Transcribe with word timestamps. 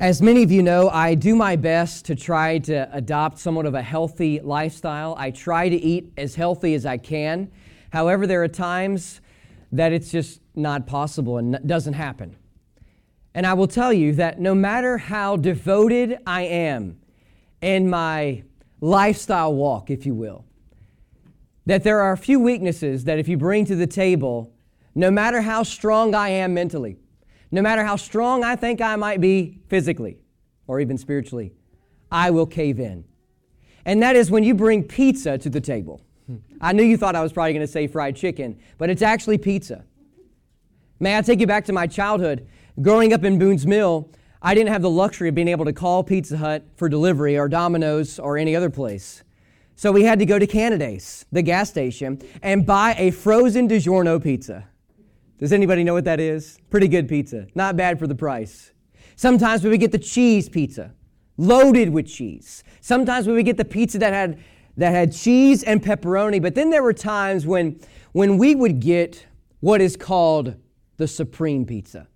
As 0.00 0.22
many 0.22 0.42
of 0.42 0.50
you 0.50 0.62
know, 0.62 0.88
I 0.88 1.14
do 1.14 1.36
my 1.36 1.56
best 1.56 2.06
to 2.06 2.14
try 2.14 2.56
to 2.60 2.88
adopt 2.90 3.38
somewhat 3.38 3.66
of 3.66 3.74
a 3.74 3.82
healthy 3.82 4.40
lifestyle. 4.40 5.14
I 5.18 5.30
try 5.30 5.68
to 5.68 5.76
eat 5.76 6.10
as 6.16 6.34
healthy 6.34 6.72
as 6.72 6.86
I 6.86 6.96
can. 6.96 7.50
However, 7.92 8.26
there 8.26 8.42
are 8.42 8.48
times 8.48 9.20
that 9.72 9.92
it's 9.92 10.10
just 10.10 10.40
not 10.54 10.86
possible 10.86 11.36
and 11.36 11.58
doesn't 11.66 11.92
happen. 11.92 12.34
And 13.34 13.46
I 13.46 13.52
will 13.52 13.66
tell 13.66 13.92
you 13.92 14.14
that 14.14 14.40
no 14.40 14.54
matter 14.54 14.96
how 14.96 15.36
devoted 15.36 16.16
I 16.26 16.44
am 16.44 16.98
in 17.60 17.90
my 17.90 18.44
lifestyle 18.80 19.52
walk, 19.52 19.90
if 19.90 20.06
you 20.06 20.14
will, 20.14 20.46
that 21.66 21.84
there 21.84 22.00
are 22.00 22.12
a 22.12 22.16
few 22.16 22.40
weaknesses 22.40 23.04
that 23.04 23.18
if 23.18 23.28
you 23.28 23.36
bring 23.36 23.66
to 23.66 23.76
the 23.76 23.86
table, 23.86 24.50
no 24.94 25.10
matter 25.10 25.42
how 25.42 25.62
strong 25.62 26.14
I 26.14 26.30
am 26.30 26.54
mentally, 26.54 26.96
no 27.50 27.62
matter 27.62 27.84
how 27.84 27.96
strong 27.96 28.44
I 28.44 28.56
think 28.56 28.80
I 28.80 28.96
might 28.96 29.20
be 29.20 29.60
physically 29.68 30.18
or 30.66 30.80
even 30.80 30.96
spiritually, 30.96 31.52
I 32.10 32.30
will 32.30 32.46
cave 32.46 32.78
in. 32.78 33.04
And 33.84 34.02
that 34.02 34.16
is 34.16 34.30
when 34.30 34.44
you 34.44 34.54
bring 34.54 34.84
pizza 34.84 35.38
to 35.38 35.48
the 35.48 35.60
table. 35.60 36.00
Hmm. 36.26 36.36
I 36.60 36.72
knew 36.72 36.82
you 36.82 36.96
thought 36.96 37.16
I 37.16 37.22
was 37.22 37.32
probably 37.32 37.52
going 37.52 37.66
to 37.66 37.72
say 37.72 37.86
fried 37.86 38.16
chicken, 38.16 38.58
but 38.78 38.90
it's 38.90 39.02
actually 39.02 39.38
pizza. 39.38 39.84
May 41.00 41.16
I 41.16 41.22
take 41.22 41.40
you 41.40 41.46
back 41.46 41.64
to 41.64 41.72
my 41.72 41.86
childhood? 41.86 42.46
Growing 42.80 43.12
up 43.12 43.24
in 43.24 43.38
Boone's 43.38 43.66
Mill, 43.66 44.10
I 44.42 44.54
didn't 44.54 44.72
have 44.72 44.82
the 44.82 44.90
luxury 44.90 45.28
of 45.28 45.34
being 45.34 45.48
able 45.48 45.64
to 45.64 45.72
call 45.72 46.04
Pizza 46.04 46.36
Hut 46.36 46.64
for 46.76 46.88
delivery 46.88 47.38
or 47.38 47.48
Domino's 47.48 48.18
or 48.18 48.38
any 48.38 48.54
other 48.54 48.70
place. 48.70 49.22
So 49.76 49.92
we 49.92 50.04
had 50.04 50.18
to 50.18 50.26
go 50.26 50.38
to 50.38 50.46
Canada's, 50.46 51.24
the 51.32 51.42
gas 51.42 51.70
station, 51.70 52.20
and 52.42 52.66
buy 52.66 52.94
a 52.98 53.10
frozen 53.10 53.66
DiGiorno 53.66 54.22
pizza. 54.22 54.68
Does 55.40 55.54
anybody 55.54 55.84
know 55.84 55.94
what 55.94 56.04
that 56.04 56.20
is? 56.20 56.58
Pretty 56.68 56.86
good 56.86 57.08
pizza. 57.08 57.46
Not 57.54 57.74
bad 57.74 57.98
for 57.98 58.06
the 58.06 58.14
price. 58.14 58.72
Sometimes 59.16 59.64
we 59.64 59.70
would 59.70 59.80
get 59.80 59.90
the 59.90 59.98
cheese 59.98 60.50
pizza, 60.50 60.92
loaded 61.38 61.88
with 61.88 62.06
cheese. 62.06 62.62
Sometimes 62.82 63.26
we 63.26 63.32
would 63.32 63.46
get 63.46 63.56
the 63.56 63.64
pizza 63.64 63.98
that 63.98 64.12
had, 64.12 64.38
that 64.76 64.90
had 64.90 65.14
cheese 65.14 65.62
and 65.62 65.82
pepperoni. 65.82 66.42
But 66.42 66.54
then 66.54 66.68
there 66.68 66.82
were 66.82 66.92
times 66.92 67.46
when, 67.46 67.80
when 68.12 68.36
we 68.36 68.54
would 68.54 68.80
get 68.80 69.26
what 69.60 69.80
is 69.80 69.96
called 69.96 70.56
the 70.98 71.08
supreme 71.08 71.64
pizza. 71.64 72.06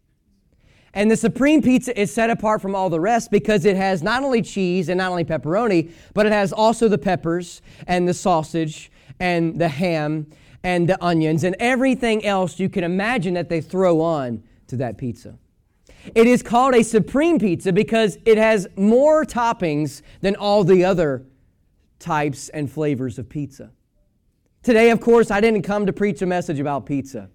And 0.93 1.11
the 1.11 1.17
supreme 1.17 1.63
pizza 1.63 1.99
is 1.99 2.13
set 2.13 2.29
apart 2.29 2.61
from 2.61 2.75
all 2.75 2.91
the 2.91 3.01
rest 3.01 3.31
because 3.31 3.65
it 3.65 3.75
has 3.75 4.03
not 4.03 4.23
only 4.23 4.43
cheese 4.43 4.91
and 4.91 4.99
not 4.99 5.11
only 5.11 5.25
pepperoni, 5.25 5.91
but 6.13 6.27
it 6.27 6.33
has 6.33 6.53
also 6.53 6.89
the 6.89 6.99
peppers 6.99 7.63
and 7.87 8.07
the 8.07 8.15
sausage 8.15 8.93
and 9.19 9.59
the 9.59 9.69
ham 9.69 10.27
and 10.65 10.89
the 10.89 11.05
onions 11.05 11.45
and 11.45 11.55
everything 11.61 12.25
else 12.25 12.59
you 12.59 12.69
can 12.69 12.83
imagine 12.83 13.35
that 13.35 13.49
they 13.49 13.61
throw 13.61 14.01
on 14.01 14.43
to 14.67 14.77
that 14.79 14.97
pizza. 14.97 15.39
It 16.15 16.27
is 16.27 16.43
called 16.43 16.75
a 16.75 16.83
supreme 16.83 17.39
pizza 17.39 17.73
because 17.73 18.19
it 18.25 18.39
has 18.39 18.67
more 18.77 19.25
toppings 19.25 20.03
than 20.23 20.35
all 20.35 20.65
the 20.65 20.85
other 20.85 21.25
types 21.99 22.49
and 22.49 22.71
flavors 22.71 23.19
of 23.19 23.29
pizza. 23.29 23.71
Today, 24.63 24.91
of 24.91 25.01
course, 25.01 25.31
I 25.31 25.41
didn't 25.41 25.63
come 25.63 25.87
to 25.87 25.93
preach 25.93 26.23
a 26.23 26.27
message 26.27 26.59
about 26.59 26.87
pizza, 26.87 27.29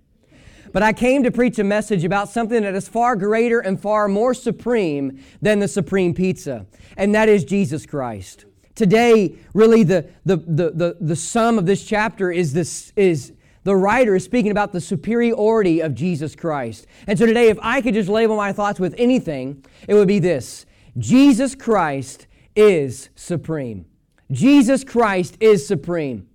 but 0.72 0.82
I 0.82 0.94
came 0.94 1.24
to 1.24 1.32
preach 1.32 1.60
a 1.60 1.64
message 1.64 2.04
about 2.04 2.30
something 2.30 2.64
that 2.64 2.74
is 2.74 2.88
far 2.88 3.16
greater 3.16 3.60
and 3.60 3.80
far 3.80 4.08
more 4.08 4.34
supreme 4.34 5.20
than 5.40 5.60
the 5.60 5.68
supreme 5.68 6.16
pizza, 6.16 6.66
and 6.98 7.14
that 7.14 7.30
is 7.30 7.44
Jesus 7.44 7.86
Christ. 7.86 8.46
Today, 8.80 9.36
really, 9.54 9.84
the, 9.84 10.08
the, 10.24 10.38
the, 10.38 10.72
the, 10.72 10.98
the 11.02 11.16
sum 11.18 11.58
of 11.58 11.66
this 11.66 11.84
chapter 11.84 12.32
is, 12.32 12.54
this, 12.54 12.94
is 12.96 13.34
the 13.66 13.76
writer 13.76 14.16
is 14.16 14.24
speaking 14.24 14.52
about 14.52 14.72
the 14.72 14.80
superiority 14.80 15.82
of 15.82 15.94
Jesus 15.94 16.34
Christ. 16.34 16.88
And 17.06 17.20
so 17.20 17.26
today, 17.26 17.50
if 17.50 17.60
I 17.62 17.82
could 17.82 17.94
just 17.94 18.08
label 18.08 18.38
my 18.38 18.54
thoughts 18.54 18.80
with 18.80 18.96
anything, 18.98 19.66
it 19.86 19.96
would 19.96 20.08
be 20.08 20.20
this 20.20 20.66
Jesus 20.98 21.56
Christ 21.56 22.28
is 22.56 23.10
supreme. 23.16 23.86
Jesus 24.32 24.86
Christ 24.86 25.36
is 25.42 25.68
supreme. 25.68 26.30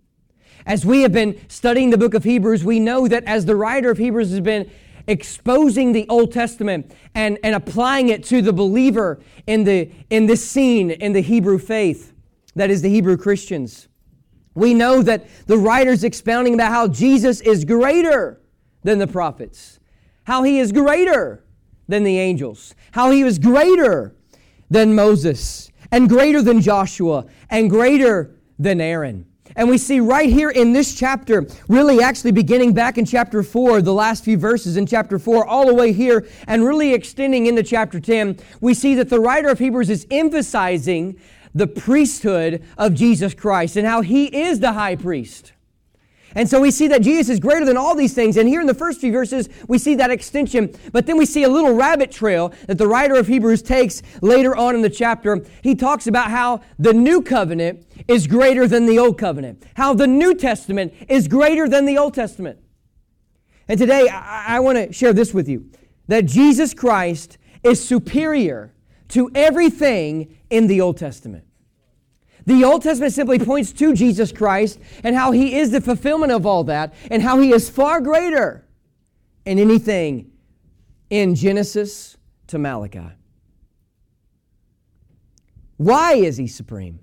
As 0.66 0.84
we 0.84 1.00
have 1.00 1.12
been 1.12 1.40
studying 1.48 1.88
the 1.88 1.96
book 1.96 2.12
of 2.12 2.24
Hebrews, 2.24 2.62
we 2.62 2.78
know 2.78 3.08
that 3.08 3.24
as 3.24 3.46
the 3.46 3.56
writer 3.56 3.90
of 3.90 3.96
Hebrews 3.96 4.32
has 4.32 4.40
been 4.40 4.70
exposing 5.06 5.92
the 5.92 6.06
Old 6.10 6.30
Testament 6.30 6.92
and, 7.14 7.38
and 7.42 7.54
applying 7.54 8.10
it 8.10 8.22
to 8.24 8.42
the 8.42 8.52
believer 8.52 9.18
in, 9.46 9.64
the, 9.64 9.90
in 10.10 10.26
this 10.26 10.46
scene 10.46 10.90
in 10.90 11.14
the 11.14 11.22
Hebrew 11.22 11.58
faith, 11.58 12.13
that 12.54 12.70
is 12.70 12.82
the 12.82 12.88
Hebrew 12.88 13.16
Christians. 13.16 13.88
We 14.54 14.74
know 14.74 15.02
that 15.02 15.26
the 15.46 15.58
writer's 15.58 16.04
expounding 16.04 16.54
about 16.54 16.70
how 16.70 16.88
Jesus 16.88 17.40
is 17.40 17.64
greater 17.64 18.40
than 18.82 18.98
the 18.98 19.06
prophets, 19.06 19.80
how 20.24 20.42
he 20.42 20.58
is 20.58 20.70
greater 20.70 21.44
than 21.88 22.04
the 22.04 22.18
angels, 22.18 22.74
how 22.92 23.10
he 23.10 23.24
was 23.24 23.38
greater 23.38 24.14
than 24.70 24.94
Moses, 24.94 25.70
and 25.90 26.08
greater 26.08 26.40
than 26.42 26.60
Joshua, 26.60 27.26
and 27.50 27.68
greater 27.68 28.36
than 28.58 28.80
Aaron. 28.80 29.26
And 29.56 29.68
we 29.68 29.78
see 29.78 30.00
right 30.00 30.28
here 30.28 30.50
in 30.50 30.72
this 30.72 30.94
chapter, 30.94 31.46
really 31.68 32.02
actually 32.02 32.32
beginning 32.32 32.72
back 32.72 32.98
in 32.98 33.04
chapter 33.04 33.42
4, 33.42 33.82
the 33.82 33.92
last 33.92 34.24
few 34.24 34.36
verses 34.36 34.76
in 34.76 34.86
chapter 34.86 35.18
4, 35.18 35.46
all 35.46 35.66
the 35.66 35.74
way 35.74 35.92
here, 35.92 36.26
and 36.48 36.64
really 36.64 36.92
extending 36.92 37.46
into 37.46 37.62
chapter 37.62 38.00
10, 38.00 38.38
we 38.60 38.74
see 38.74 38.94
that 38.96 39.10
the 39.10 39.20
writer 39.20 39.48
of 39.48 39.58
Hebrews 39.58 39.90
is 39.90 40.06
emphasizing 40.10 41.20
the 41.54 41.66
priesthood 41.66 42.64
of 42.76 42.94
Jesus 42.94 43.34
Christ 43.34 43.76
and 43.76 43.86
how 43.86 44.00
he 44.00 44.26
is 44.26 44.60
the 44.60 44.72
high 44.72 44.96
priest. 44.96 45.52
And 46.34 46.48
so 46.50 46.60
we 46.60 46.72
see 46.72 46.88
that 46.88 47.02
Jesus 47.02 47.28
is 47.28 47.40
greater 47.40 47.64
than 47.64 47.76
all 47.76 47.94
these 47.94 48.12
things. 48.12 48.36
And 48.36 48.48
here 48.48 48.60
in 48.60 48.66
the 48.66 48.74
first 48.74 49.00
few 49.00 49.12
verses, 49.12 49.48
we 49.68 49.78
see 49.78 49.94
that 49.94 50.10
extension. 50.10 50.74
But 50.90 51.06
then 51.06 51.16
we 51.16 51.26
see 51.26 51.44
a 51.44 51.48
little 51.48 51.74
rabbit 51.74 52.10
trail 52.10 52.52
that 52.66 52.76
the 52.76 52.88
writer 52.88 53.14
of 53.14 53.28
Hebrews 53.28 53.62
takes 53.62 54.02
later 54.20 54.56
on 54.56 54.74
in 54.74 54.82
the 54.82 54.90
chapter. 54.90 55.44
He 55.62 55.76
talks 55.76 56.08
about 56.08 56.30
how 56.30 56.62
the 56.78 56.92
new 56.92 57.22
covenant 57.22 57.86
is 58.08 58.26
greater 58.26 58.66
than 58.66 58.86
the 58.86 58.98
old 58.98 59.16
covenant, 59.16 59.62
how 59.76 59.94
the 59.94 60.08
New 60.08 60.34
Testament 60.34 60.92
is 61.08 61.28
greater 61.28 61.68
than 61.68 61.86
the 61.86 61.98
Old 61.98 62.14
Testament. 62.14 62.58
And 63.68 63.78
today, 63.78 64.08
I, 64.08 64.56
I 64.56 64.60
want 64.60 64.76
to 64.76 64.92
share 64.92 65.12
this 65.12 65.32
with 65.32 65.48
you 65.48 65.70
that 66.08 66.26
Jesus 66.26 66.74
Christ 66.74 67.38
is 67.62 67.82
superior 67.86 68.74
to 69.08 69.30
everything 69.34 70.36
in 70.50 70.66
the 70.66 70.80
Old 70.80 70.96
Testament. 70.96 71.44
The 72.46 72.64
Old 72.64 72.82
Testament 72.82 73.12
simply 73.12 73.38
points 73.38 73.72
to 73.72 73.94
Jesus 73.94 74.30
Christ 74.30 74.78
and 75.02 75.16
how 75.16 75.32
he 75.32 75.56
is 75.56 75.70
the 75.70 75.80
fulfillment 75.80 76.32
of 76.32 76.44
all 76.44 76.64
that 76.64 76.94
and 77.10 77.22
how 77.22 77.38
he 77.38 77.52
is 77.52 77.70
far 77.70 78.00
greater 78.00 78.66
in 79.46 79.58
anything 79.58 80.30
in 81.10 81.34
Genesis 81.34 82.16
to 82.48 82.58
Malachi. 82.58 83.10
Why 85.76 86.14
is 86.14 86.36
he 86.36 86.46
supreme? 86.46 87.00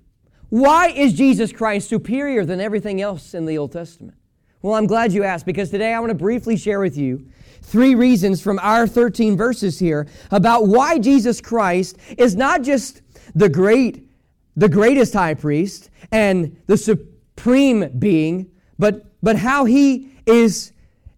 Why 0.48 0.88
is 0.88 1.14
Jesus 1.14 1.52
Christ 1.52 1.88
superior 1.88 2.44
than 2.44 2.60
everything 2.60 3.00
else 3.00 3.34
in 3.34 3.46
the 3.46 3.58
Old 3.58 3.72
Testament? 3.72 4.18
Well, 4.62 4.74
I'm 4.74 4.86
glad 4.86 5.12
you 5.12 5.24
asked 5.24 5.44
because 5.44 5.70
today 5.70 5.92
I 5.92 5.98
want 5.98 6.10
to 6.10 6.14
briefly 6.14 6.56
share 6.56 6.78
with 6.78 6.96
you 6.96 7.26
three 7.62 7.96
reasons 7.96 8.40
from 8.40 8.60
our 8.60 8.86
13 8.86 9.36
verses 9.36 9.76
here 9.76 10.06
about 10.30 10.68
why 10.68 11.00
Jesus 11.00 11.40
Christ 11.40 11.96
is 12.16 12.36
not 12.36 12.62
just 12.62 13.02
the 13.34 13.48
great, 13.48 14.08
the 14.56 14.68
greatest 14.68 15.14
high 15.14 15.34
priest 15.34 15.90
and 16.12 16.56
the 16.68 16.76
supreme 16.76 17.88
being, 17.98 18.52
but, 18.78 19.04
but 19.20 19.34
how 19.34 19.64
he 19.64 20.10
is, 20.26 20.72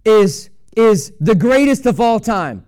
is, 0.06 0.48
is 0.74 1.12
the 1.20 1.34
greatest 1.34 1.84
of 1.84 2.00
all 2.00 2.18
time 2.18 2.66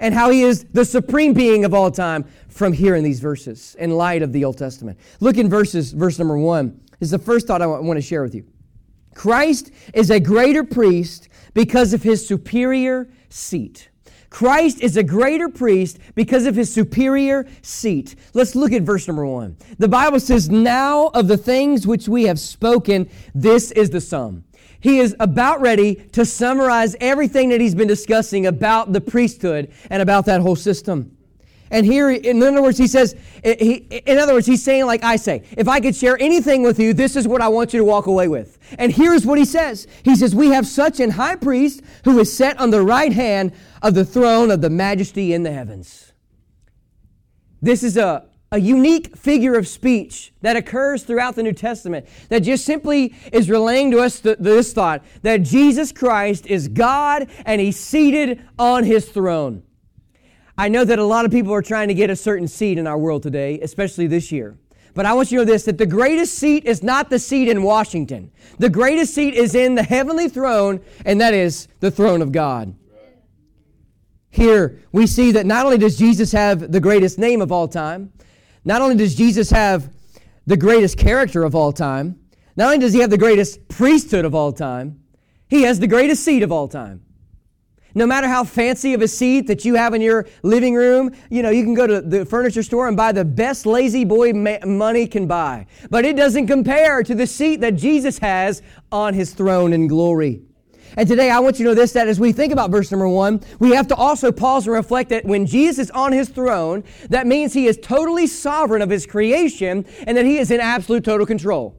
and 0.00 0.12
how 0.12 0.30
he 0.30 0.42
is 0.42 0.64
the 0.72 0.84
supreme 0.84 1.34
being 1.34 1.64
of 1.64 1.72
all 1.72 1.90
time 1.90 2.24
from 2.48 2.72
here 2.72 2.96
in 2.96 3.04
these 3.04 3.20
verses 3.20 3.76
in 3.78 3.92
light 3.92 4.22
of 4.22 4.32
the 4.32 4.44
Old 4.44 4.58
Testament. 4.58 4.98
Look 5.20 5.36
in 5.36 5.48
verses, 5.48 5.92
verse 5.92 6.18
number 6.18 6.36
one. 6.36 6.80
This 6.98 7.08
is 7.08 7.10
the 7.12 7.18
first 7.18 7.46
thought 7.46 7.62
I 7.62 7.66
want 7.66 7.96
to 7.96 8.02
share 8.02 8.22
with 8.22 8.34
you. 8.34 8.44
Christ 9.16 9.70
is 9.94 10.10
a 10.10 10.20
greater 10.20 10.62
priest 10.62 11.30
because 11.54 11.94
of 11.94 12.02
his 12.02 12.28
superior 12.28 13.08
seat. 13.30 13.88
Christ 14.28 14.82
is 14.82 14.98
a 14.98 15.02
greater 15.02 15.48
priest 15.48 15.98
because 16.14 16.44
of 16.44 16.54
his 16.54 16.70
superior 16.70 17.46
seat. 17.62 18.14
Let's 18.34 18.54
look 18.54 18.72
at 18.72 18.82
verse 18.82 19.08
number 19.08 19.24
one. 19.24 19.56
The 19.78 19.88
Bible 19.88 20.20
says, 20.20 20.50
Now 20.50 21.06
of 21.14 21.28
the 21.28 21.38
things 21.38 21.86
which 21.86 22.08
we 22.10 22.24
have 22.24 22.38
spoken, 22.38 23.08
this 23.34 23.70
is 23.70 23.88
the 23.88 24.02
sum. 24.02 24.44
He 24.80 24.98
is 24.98 25.16
about 25.18 25.62
ready 25.62 25.94
to 26.12 26.26
summarize 26.26 26.94
everything 27.00 27.48
that 27.48 27.60
he's 27.62 27.74
been 27.74 27.88
discussing 27.88 28.46
about 28.46 28.92
the 28.92 29.00
priesthood 29.00 29.72
and 29.88 30.02
about 30.02 30.26
that 30.26 30.42
whole 30.42 30.56
system. 30.56 31.15
And 31.70 31.84
here, 31.84 32.10
in 32.10 32.42
other 32.42 32.62
words, 32.62 32.78
he 32.78 32.86
says, 32.86 33.16
eh, 33.42 33.56
he, 33.58 33.74
in 34.06 34.18
other 34.18 34.34
words, 34.34 34.46
he's 34.46 34.62
saying, 34.62 34.86
like 34.86 35.02
I 35.02 35.16
say, 35.16 35.42
if 35.56 35.66
I 35.66 35.80
could 35.80 35.96
share 35.96 36.16
anything 36.20 36.62
with 36.62 36.78
you, 36.78 36.94
this 36.94 37.16
is 37.16 37.26
what 37.26 37.40
I 37.40 37.48
want 37.48 37.72
you 37.72 37.80
to 37.80 37.84
walk 37.84 38.06
away 38.06 38.28
with. 38.28 38.58
And 38.78 38.92
here's 38.92 39.26
what 39.26 39.38
he 39.38 39.44
says 39.44 39.86
He 40.04 40.14
says, 40.14 40.34
We 40.34 40.48
have 40.50 40.66
such 40.66 41.00
an 41.00 41.10
high 41.10 41.36
priest 41.36 41.82
who 42.04 42.18
is 42.18 42.34
set 42.34 42.58
on 42.60 42.70
the 42.70 42.82
right 42.82 43.12
hand 43.12 43.52
of 43.82 43.94
the 43.94 44.04
throne 44.04 44.50
of 44.50 44.60
the 44.60 44.70
majesty 44.70 45.32
in 45.32 45.42
the 45.42 45.52
heavens. 45.52 46.12
This 47.60 47.82
is 47.82 47.96
a, 47.96 48.26
a 48.52 48.60
unique 48.60 49.16
figure 49.16 49.56
of 49.56 49.66
speech 49.66 50.32
that 50.42 50.56
occurs 50.56 51.02
throughout 51.02 51.34
the 51.34 51.42
New 51.42 51.52
Testament 51.52 52.06
that 52.28 52.40
just 52.40 52.64
simply 52.64 53.14
is 53.32 53.50
relaying 53.50 53.90
to 53.90 54.00
us 54.00 54.20
th- 54.20 54.38
this 54.38 54.72
thought 54.72 55.02
that 55.22 55.42
Jesus 55.42 55.90
Christ 55.90 56.46
is 56.46 56.68
God 56.68 57.28
and 57.44 57.60
he's 57.60 57.78
seated 57.78 58.42
on 58.58 58.84
his 58.84 59.08
throne. 59.08 59.64
I 60.58 60.68
know 60.68 60.84
that 60.84 60.98
a 60.98 61.04
lot 61.04 61.24
of 61.24 61.30
people 61.30 61.52
are 61.52 61.62
trying 61.62 61.88
to 61.88 61.94
get 61.94 62.08
a 62.08 62.16
certain 62.16 62.48
seat 62.48 62.78
in 62.78 62.86
our 62.86 62.96
world 62.96 63.22
today, 63.22 63.60
especially 63.60 64.06
this 64.06 64.32
year. 64.32 64.56
But 64.94 65.04
I 65.04 65.12
want 65.12 65.30
you 65.30 65.38
to 65.40 65.44
know 65.44 65.52
this 65.52 65.64
that 65.64 65.76
the 65.76 65.86
greatest 65.86 66.38
seat 66.38 66.64
is 66.64 66.82
not 66.82 67.10
the 67.10 67.18
seat 67.18 67.48
in 67.48 67.62
Washington. 67.62 68.32
The 68.58 68.70
greatest 68.70 69.14
seat 69.14 69.34
is 69.34 69.54
in 69.54 69.74
the 69.74 69.82
heavenly 69.82 70.30
throne, 70.30 70.80
and 71.04 71.20
that 71.20 71.34
is 71.34 71.68
the 71.80 71.90
throne 71.90 72.22
of 72.22 72.32
God. 72.32 72.74
Here, 74.30 74.82
we 74.92 75.06
see 75.06 75.32
that 75.32 75.44
not 75.44 75.66
only 75.66 75.78
does 75.78 75.98
Jesus 75.98 76.32
have 76.32 76.72
the 76.72 76.80
greatest 76.80 77.18
name 77.18 77.42
of 77.42 77.52
all 77.52 77.68
time, 77.68 78.12
not 78.64 78.80
only 78.80 78.96
does 78.96 79.14
Jesus 79.14 79.50
have 79.50 79.90
the 80.46 80.56
greatest 80.56 80.98
character 80.98 81.44
of 81.44 81.54
all 81.54 81.72
time, 81.72 82.18
not 82.56 82.66
only 82.66 82.78
does 82.78 82.94
he 82.94 83.00
have 83.00 83.10
the 83.10 83.18
greatest 83.18 83.68
priesthood 83.68 84.24
of 84.24 84.34
all 84.34 84.52
time, 84.52 85.00
he 85.48 85.62
has 85.62 85.78
the 85.78 85.86
greatest 85.86 86.24
seat 86.24 86.42
of 86.42 86.50
all 86.50 86.68
time. 86.68 87.05
No 87.96 88.04
matter 88.06 88.28
how 88.28 88.44
fancy 88.44 88.92
of 88.92 89.00
a 89.00 89.08
seat 89.08 89.46
that 89.46 89.64
you 89.64 89.74
have 89.74 89.94
in 89.94 90.02
your 90.02 90.26
living 90.42 90.74
room, 90.74 91.16
you 91.30 91.42
know, 91.42 91.48
you 91.48 91.64
can 91.64 91.72
go 91.72 91.86
to 91.86 92.02
the 92.02 92.26
furniture 92.26 92.62
store 92.62 92.88
and 92.88 92.94
buy 92.94 93.10
the 93.10 93.24
best 93.24 93.64
lazy 93.64 94.04
boy 94.04 94.34
money 94.34 95.06
can 95.06 95.26
buy. 95.26 95.66
But 95.88 96.04
it 96.04 96.14
doesn't 96.14 96.46
compare 96.46 97.02
to 97.02 97.14
the 97.14 97.26
seat 97.26 97.62
that 97.62 97.74
Jesus 97.76 98.18
has 98.18 98.60
on 98.92 99.14
his 99.14 99.32
throne 99.32 99.72
in 99.72 99.86
glory. 99.86 100.42
And 100.98 101.08
today 101.08 101.30
I 101.30 101.38
want 101.38 101.58
you 101.58 101.64
to 101.64 101.70
know 101.70 101.74
this 101.74 101.92
that 101.92 102.06
as 102.06 102.20
we 102.20 102.32
think 102.32 102.52
about 102.52 102.70
verse 102.70 102.90
number 102.90 103.08
one, 103.08 103.40
we 103.60 103.70
have 103.70 103.88
to 103.88 103.94
also 103.94 104.30
pause 104.30 104.66
and 104.66 104.74
reflect 104.74 105.08
that 105.08 105.24
when 105.24 105.46
Jesus 105.46 105.86
is 105.86 105.90
on 105.92 106.12
his 106.12 106.28
throne, 106.28 106.84
that 107.08 107.26
means 107.26 107.54
he 107.54 107.66
is 107.66 107.78
totally 107.80 108.26
sovereign 108.26 108.82
of 108.82 108.90
his 108.90 109.06
creation 109.06 109.86
and 110.06 110.18
that 110.18 110.26
he 110.26 110.36
is 110.36 110.50
in 110.50 110.60
absolute 110.60 111.02
total 111.02 111.24
control. 111.24 111.74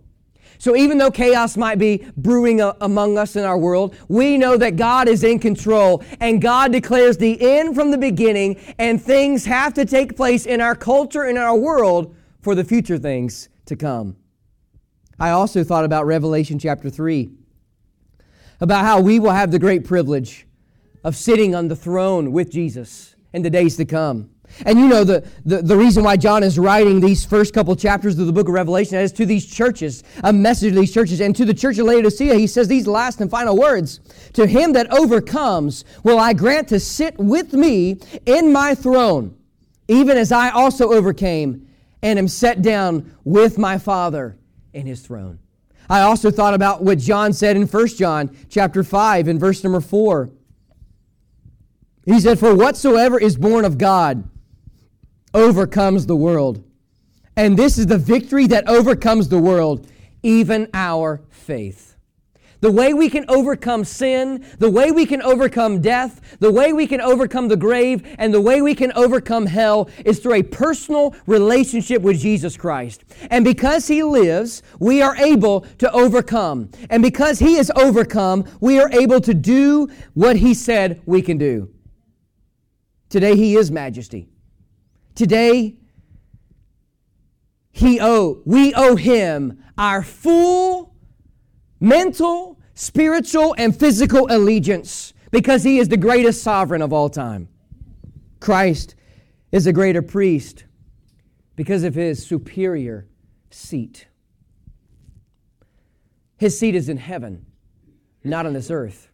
So 0.60 0.76
even 0.76 0.98
though 0.98 1.12
chaos 1.12 1.58
might 1.58 1.78
be 1.78 2.06
brewing 2.18 2.62
a, 2.62 2.76
among 2.82 3.18
us 3.18 3.36
in 3.36 3.44
our 3.44 3.58
world, 3.58 3.96
we 4.08 4.38
know 4.38 4.58
that 4.58 4.76
God 4.76 5.08
is 5.08 5.24
in 5.24 5.40
control 5.40 6.04
and 6.20 6.42
God 6.42 6.72
declares 6.72 7.18
the 7.18 7.38
end 7.42 7.76
from 7.76 7.92
the 7.92 7.98
beginning 7.98 8.58
and 8.78 9.02
things 9.02 9.46
have 9.46 9.74
to 9.76 9.86
take 9.86 10.16
place 10.16 10.46
in 10.46 10.62
our 10.62 10.76
culture 10.76 11.26
in 11.26 11.38
our 11.38 11.56
world 11.56 12.16
for 12.42 12.56
the 12.56 12.64
future 12.64 12.98
things 12.98 13.50
to 13.66 13.76
come. 13.76 14.16
I 15.20 15.32
also 15.32 15.64
thought 15.64 15.86
about 15.86 16.06
Revelation 16.06 16.60
chapter 16.60 16.90
3 16.90 17.30
about 18.60 18.86
how 18.86 19.00
we 19.02 19.20
will 19.20 19.32
have 19.32 19.52
the 19.52 19.60
great 19.60 19.86
privilege 19.86 20.48
of 21.04 21.16
sitting 21.16 21.54
on 21.54 21.68
the 21.68 21.76
throne 21.76 22.32
with 22.32 22.52
Jesus 22.52 23.16
in 23.34 23.42
the 23.42 23.50
days 23.50 23.78
to 23.78 23.86
come. 23.86 24.30
And 24.66 24.80
you 24.80 24.88
know, 24.88 25.04
the, 25.04 25.28
the, 25.46 25.62
the, 25.62 25.78
reason 25.78 26.04
why 26.04 26.18
John 26.18 26.42
is 26.42 26.58
writing 26.58 27.00
these 27.00 27.24
first 27.26 27.54
couple 27.54 27.76
chapters 27.76 28.18
of 28.18 28.26
the 28.26 28.34
book 28.34 28.48
of 28.48 28.54
Revelation 28.54 28.98
is 28.98 29.12
to 29.14 29.26
these 29.26 29.46
churches, 29.46 30.04
a 30.24 30.34
message 30.34 30.74
to 30.74 30.80
these 30.80 30.94
churches. 30.94 31.22
And 31.22 31.36
to 31.36 31.46
the 31.46 31.54
church 31.54 31.78
of 31.78 31.86
Laodicea, 31.86 32.36
he 32.36 32.48
says 32.48 32.68
these 32.68 32.88
last 32.88 33.22
and 33.22 33.30
final 33.30 33.56
words 33.56 34.00
To 34.34 34.48
him 34.48 34.74
that 34.74 34.92
overcomes, 34.92 35.86
will 36.04 36.20
I 36.20 36.34
grant 36.34 36.70
to 36.70 36.80
sit 36.80 37.18
with 37.18 37.54
me 37.54 38.00
in 38.26 38.52
my 38.52 38.74
throne, 38.74 39.38
even 39.88 40.18
as 40.18 40.32
I 40.32 40.50
also 40.50 40.92
overcame 40.92 41.68
and 42.02 42.18
am 42.18 42.28
set 42.28 42.62
down 42.62 43.16
with 43.24 43.58
my 43.58 43.78
Father 43.78 44.38
in 44.74 44.86
his 44.86 45.02
throne. 45.02 45.40
I 45.90 46.02
also 46.02 46.32
thought 46.32 46.54
about 46.54 46.84
what 46.84 46.98
John 46.98 47.34
said 47.34 47.56
in 47.56 47.66
1 47.66 47.88
John 47.90 48.36
chapter 48.50 48.84
5 48.84 49.28
and 49.28 49.40
verse 49.40 49.64
number 49.64 49.82
4. 49.82 50.30
He 52.06 52.20
said, 52.20 52.40
For 52.40 52.56
whatsoever 52.56 53.20
is 53.20 53.38
born 53.38 53.66
of 53.66 53.78
God, 53.78 54.30
overcomes 55.38 56.08
the 56.08 56.16
world. 56.16 56.64
And 57.36 57.56
this 57.56 57.78
is 57.78 57.86
the 57.86 58.00
victory 58.00 58.48
that 58.48 58.68
overcomes 58.68 59.30
the 59.30 59.38
world, 59.38 59.88
even 60.24 60.68
our 60.74 61.22
faith. 61.30 61.96
The 62.60 62.72
way 62.72 62.96
we 62.96 63.08
can 63.08 63.24
overcome 63.30 63.84
sin, 63.84 64.44
the 64.58 64.72
way 64.72 64.90
we 64.90 65.06
can 65.06 65.22
overcome 65.22 65.80
death, 65.80 66.38
the 66.40 66.52
way 66.52 66.74
we 66.74 66.88
can 66.88 67.00
overcome 67.00 67.50
the 67.50 67.56
grave, 67.56 68.16
and 68.18 68.34
the 68.34 68.42
way 68.42 68.64
we 68.64 68.74
can 68.74 68.92
overcome 68.94 69.46
hell 69.46 69.92
is 70.04 70.18
through 70.18 70.34
a 70.34 70.42
personal 70.44 71.16
relationship 71.28 72.02
with 72.02 72.20
Jesus 72.20 72.58
Christ. 72.58 73.04
And 73.30 73.46
because 73.46 73.88
He 73.88 74.02
lives, 74.02 74.64
we 74.80 75.04
are 75.04 75.16
able 75.18 75.62
to 75.78 75.92
overcome. 75.92 76.72
And 76.90 77.04
because 77.04 77.38
He 77.38 77.58
is 77.58 77.72
overcome, 77.76 78.46
we 78.60 78.80
are 78.80 78.90
able 78.92 79.22
to 79.22 79.36
do 79.36 79.88
what 80.16 80.36
He 80.36 80.56
said 80.56 81.00
we 81.06 81.22
can 81.22 81.38
do. 81.38 81.70
Today, 83.10 83.36
He 83.36 83.56
is 83.56 83.70
majesty. 83.70 84.30
Today, 85.18 85.76
he 87.72 88.00
owe, 88.00 88.44
we 88.46 88.72
owe 88.76 88.96
him 88.96 89.64
our 89.76 90.04
full 90.04 90.94
mental, 91.80 92.60
spiritual, 92.76 93.56
and 93.58 93.76
physical 93.76 94.28
allegiance 94.30 95.16
because 95.32 95.64
he 95.64 95.80
is 95.80 95.90
the 95.90 95.98
greatest 95.98 96.44
sovereign 96.44 96.84
of 96.84 96.94
all 96.94 97.10
time. 97.10 97.50
Christ 98.40 98.94
is 99.52 99.66
a 99.66 99.74
greater 99.74 100.04
priest 100.04 100.66
because 101.56 101.84
of 101.84 101.96
his 101.96 102.24
superior 102.24 103.08
seat. 103.50 104.06
His 106.38 106.60
seat 106.60 106.76
is 106.76 106.90
in 106.90 106.98
heaven, 106.98 107.48
not 108.24 108.46
on 108.46 108.54
this 108.54 108.70
earth. 108.70 109.10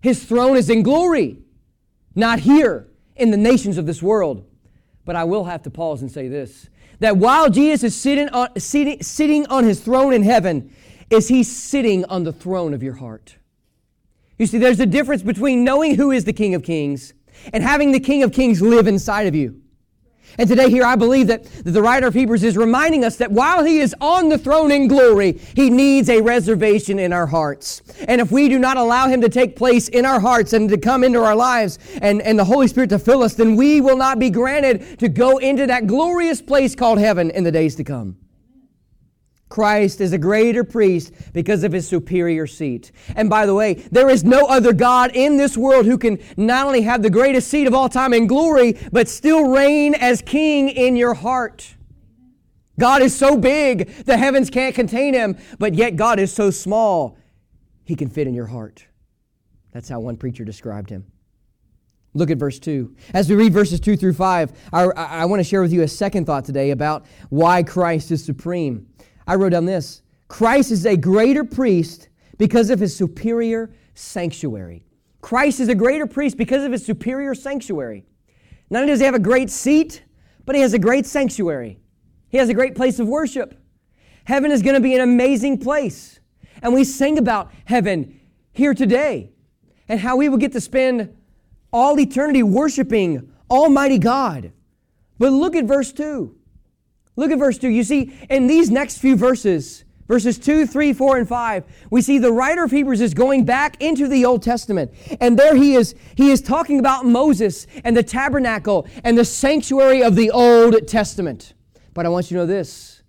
His 0.00 0.22
throne 0.22 0.56
is 0.56 0.70
in 0.70 0.84
glory, 0.84 1.38
not 2.14 2.38
here 2.38 2.86
in 3.16 3.32
the 3.32 3.36
nations 3.36 3.76
of 3.76 3.86
this 3.86 4.00
world. 4.00 4.45
But 5.06 5.16
I 5.16 5.24
will 5.24 5.44
have 5.44 5.62
to 5.62 5.70
pause 5.70 6.02
and 6.02 6.12
say 6.12 6.28
this 6.28 6.68
that 6.98 7.16
while 7.16 7.48
Jesus 7.48 7.84
is 7.84 8.00
sitting 8.00 8.28
on, 8.30 8.58
sitting, 8.58 9.02
sitting 9.02 9.46
on 9.46 9.64
his 9.64 9.80
throne 9.80 10.12
in 10.12 10.22
heaven, 10.22 10.70
is 11.08 11.28
he 11.28 11.42
sitting 11.42 12.04
on 12.06 12.24
the 12.24 12.32
throne 12.32 12.74
of 12.74 12.82
your 12.82 12.94
heart? 12.94 13.36
You 14.38 14.46
see, 14.46 14.58
there's 14.58 14.80
a 14.80 14.86
difference 14.86 15.22
between 15.22 15.64
knowing 15.64 15.94
who 15.94 16.10
is 16.10 16.24
the 16.24 16.32
King 16.32 16.54
of 16.54 16.62
Kings 16.62 17.14
and 17.52 17.62
having 17.62 17.92
the 17.92 18.00
King 18.00 18.22
of 18.22 18.32
Kings 18.32 18.60
live 18.60 18.86
inside 18.86 19.26
of 19.26 19.34
you. 19.34 19.62
And 20.38 20.48
today, 20.48 20.68
here, 20.70 20.84
I 20.84 20.96
believe 20.96 21.28
that 21.28 21.44
the 21.64 21.80
writer 21.80 22.06
of 22.06 22.14
Hebrews 22.14 22.44
is 22.44 22.56
reminding 22.56 23.04
us 23.04 23.16
that 23.16 23.32
while 23.32 23.64
he 23.64 23.78
is 23.78 23.94
on 24.00 24.28
the 24.28 24.36
throne 24.36 24.70
in 24.70 24.88
glory, 24.88 25.32
he 25.54 25.70
needs 25.70 26.08
a 26.08 26.20
reservation 26.20 26.98
in 26.98 27.12
our 27.12 27.26
hearts. 27.26 27.82
And 28.06 28.20
if 28.20 28.30
we 28.30 28.48
do 28.48 28.58
not 28.58 28.76
allow 28.76 29.08
him 29.08 29.20
to 29.22 29.28
take 29.28 29.56
place 29.56 29.88
in 29.88 30.04
our 30.04 30.20
hearts 30.20 30.52
and 30.52 30.68
to 30.68 30.78
come 30.78 31.04
into 31.04 31.22
our 31.22 31.36
lives 31.36 31.78
and, 32.02 32.20
and 32.22 32.38
the 32.38 32.44
Holy 32.44 32.68
Spirit 32.68 32.90
to 32.90 32.98
fill 32.98 33.22
us, 33.22 33.34
then 33.34 33.56
we 33.56 33.80
will 33.80 33.96
not 33.96 34.18
be 34.18 34.30
granted 34.30 34.98
to 34.98 35.08
go 35.08 35.38
into 35.38 35.66
that 35.66 35.86
glorious 35.86 36.42
place 36.42 36.74
called 36.74 36.98
heaven 36.98 37.30
in 37.30 37.44
the 37.44 37.52
days 37.52 37.74
to 37.76 37.84
come. 37.84 38.16
Christ 39.48 40.00
is 40.00 40.12
a 40.12 40.18
greater 40.18 40.64
priest 40.64 41.12
because 41.32 41.62
of 41.62 41.72
his 41.72 41.86
superior 41.86 42.46
seat. 42.46 42.90
And 43.14 43.30
by 43.30 43.46
the 43.46 43.54
way, 43.54 43.74
there 43.92 44.10
is 44.10 44.24
no 44.24 44.46
other 44.46 44.72
God 44.72 45.12
in 45.14 45.36
this 45.36 45.56
world 45.56 45.86
who 45.86 45.98
can 45.98 46.18
not 46.36 46.66
only 46.66 46.82
have 46.82 47.02
the 47.02 47.10
greatest 47.10 47.48
seat 47.48 47.66
of 47.66 47.74
all 47.74 47.88
time 47.88 48.12
in 48.12 48.26
glory, 48.26 48.76
but 48.92 49.08
still 49.08 49.44
reign 49.44 49.94
as 49.94 50.20
king 50.20 50.68
in 50.68 50.96
your 50.96 51.14
heart. 51.14 51.76
God 52.78 53.02
is 53.02 53.16
so 53.16 53.36
big, 53.36 53.88
the 54.04 54.16
heavens 54.16 54.50
can't 54.50 54.74
contain 54.74 55.14
him, 55.14 55.38
but 55.58 55.74
yet 55.74 55.96
God 55.96 56.18
is 56.18 56.32
so 56.32 56.50
small, 56.50 57.16
he 57.84 57.94
can 57.94 58.10
fit 58.10 58.26
in 58.26 58.34
your 58.34 58.46
heart. 58.46 58.86
That's 59.72 59.88
how 59.88 60.00
one 60.00 60.16
preacher 60.16 60.44
described 60.44 60.90
him. 60.90 61.06
Look 62.14 62.30
at 62.30 62.38
verse 62.38 62.58
2. 62.58 62.96
As 63.12 63.28
we 63.28 63.36
read 63.36 63.52
verses 63.52 63.78
2 63.78 63.96
through 63.96 64.14
5, 64.14 64.70
I, 64.72 64.84
I, 64.84 65.24
want 65.26 65.40
to 65.40 65.44
share 65.44 65.60
with 65.60 65.70
you 65.70 65.82
a 65.82 65.88
second 65.88 66.24
thought 66.24 66.46
today 66.46 66.70
about 66.70 67.04
why 67.28 67.62
Christ 67.62 68.10
is 68.10 68.24
supreme. 68.24 68.86
I 69.26 69.34
wrote 69.34 69.50
down 69.50 69.64
this 69.64 70.02
Christ 70.28 70.70
is 70.70 70.86
a 70.86 70.96
greater 70.96 71.44
priest 71.44 72.08
because 72.38 72.70
of 72.70 72.80
his 72.80 72.94
superior 72.94 73.70
sanctuary. 73.94 74.84
Christ 75.20 75.60
is 75.60 75.68
a 75.68 75.74
greater 75.74 76.06
priest 76.06 76.36
because 76.36 76.64
of 76.64 76.72
his 76.72 76.84
superior 76.84 77.34
sanctuary. 77.34 78.04
Not 78.70 78.80
only 78.80 78.92
does 78.92 79.00
he 79.00 79.06
have 79.06 79.14
a 79.14 79.20
great 79.20 79.50
seat, 79.50 80.02
but 80.44 80.54
he 80.54 80.62
has 80.62 80.74
a 80.74 80.78
great 80.78 81.06
sanctuary. 81.06 81.80
He 82.28 82.38
has 82.38 82.48
a 82.48 82.54
great 82.54 82.74
place 82.74 82.98
of 82.98 83.08
worship. 83.08 83.60
Heaven 84.24 84.50
is 84.50 84.62
going 84.62 84.74
to 84.74 84.80
be 84.80 84.94
an 84.94 85.00
amazing 85.00 85.58
place. 85.58 86.20
And 86.62 86.72
we 86.72 86.84
sing 86.84 87.18
about 87.18 87.52
heaven 87.64 88.20
here 88.52 88.74
today 88.74 89.30
and 89.88 90.00
how 90.00 90.16
we 90.16 90.28
will 90.28 90.38
get 90.38 90.52
to 90.52 90.60
spend 90.60 91.16
all 91.72 91.98
eternity 91.98 92.42
worshiping 92.42 93.32
Almighty 93.50 93.98
God. 93.98 94.52
But 95.18 95.32
look 95.32 95.54
at 95.54 95.64
verse 95.64 95.92
2. 95.92 96.34
Look 97.16 97.30
at 97.30 97.38
verse 97.38 97.58
2. 97.58 97.68
You 97.68 97.82
see, 97.82 98.12
in 98.28 98.46
these 98.46 98.70
next 98.70 98.98
few 98.98 99.16
verses, 99.16 99.84
verses 100.06 100.38
2, 100.38 100.66
3, 100.66 100.92
4, 100.92 101.16
and 101.18 101.28
5, 101.28 101.64
we 101.90 102.02
see 102.02 102.18
the 102.18 102.30
writer 102.30 102.64
of 102.64 102.70
Hebrews 102.70 103.00
is 103.00 103.14
going 103.14 103.44
back 103.44 103.82
into 103.82 104.06
the 104.06 104.24
Old 104.24 104.42
Testament. 104.42 104.92
And 105.20 105.38
there 105.38 105.56
he 105.56 105.74
is, 105.74 105.94
he 106.14 106.30
is 106.30 106.42
talking 106.42 106.78
about 106.78 107.06
Moses 107.06 107.66
and 107.84 107.96
the 107.96 108.02
tabernacle 108.02 108.86
and 109.02 109.16
the 109.16 109.24
sanctuary 109.24 110.02
of 110.02 110.14
the 110.14 110.30
Old 110.30 110.86
Testament. 110.86 111.54
But 111.94 112.04
I 112.04 112.10
want 112.10 112.30
you 112.30 112.36
to 112.36 112.42
know 112.42 112.46
this. 112.46 113.02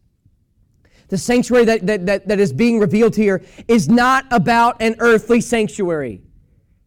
The 1.09 1.17
sanctuary 1.17 1.65
that, 1.65 1.85
that, 1.87 2.05
that, 2.05 2.27
that 2.27 2.39
is 2.39 2.51
being 2.51 2.79
revealed 2.79 3.15
here 3.15 3.43
is 3.67 3.87
not 3.87 4.25
about 4.31 4.81
an 4.81 4.95
earthly 4.99 5.41
sanctuary. 5.41 6.21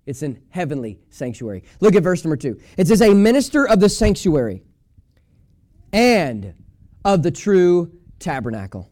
It's 0.07 0.23
an 0.23 0.43
heavenly 0.51 0.99
sanctuary. 1.11 1.65
Look 1.81 1.95
at 1.95 2.03
verse 2.03 2.25
number 2.25 2.37
two. 2.37 2.61
It 2.77 2.89
says, 2.89 3.01
A 3.01 3.15
minister 3.15 3.67
of 3.67 3.81
the 3.81 3.89
sanctuary 3.89 4.63
and 5.93 6.55
of 7.05 7.23
the 7.23 7.31
true 7.31 7.93
tabernacle. 8.19 8.91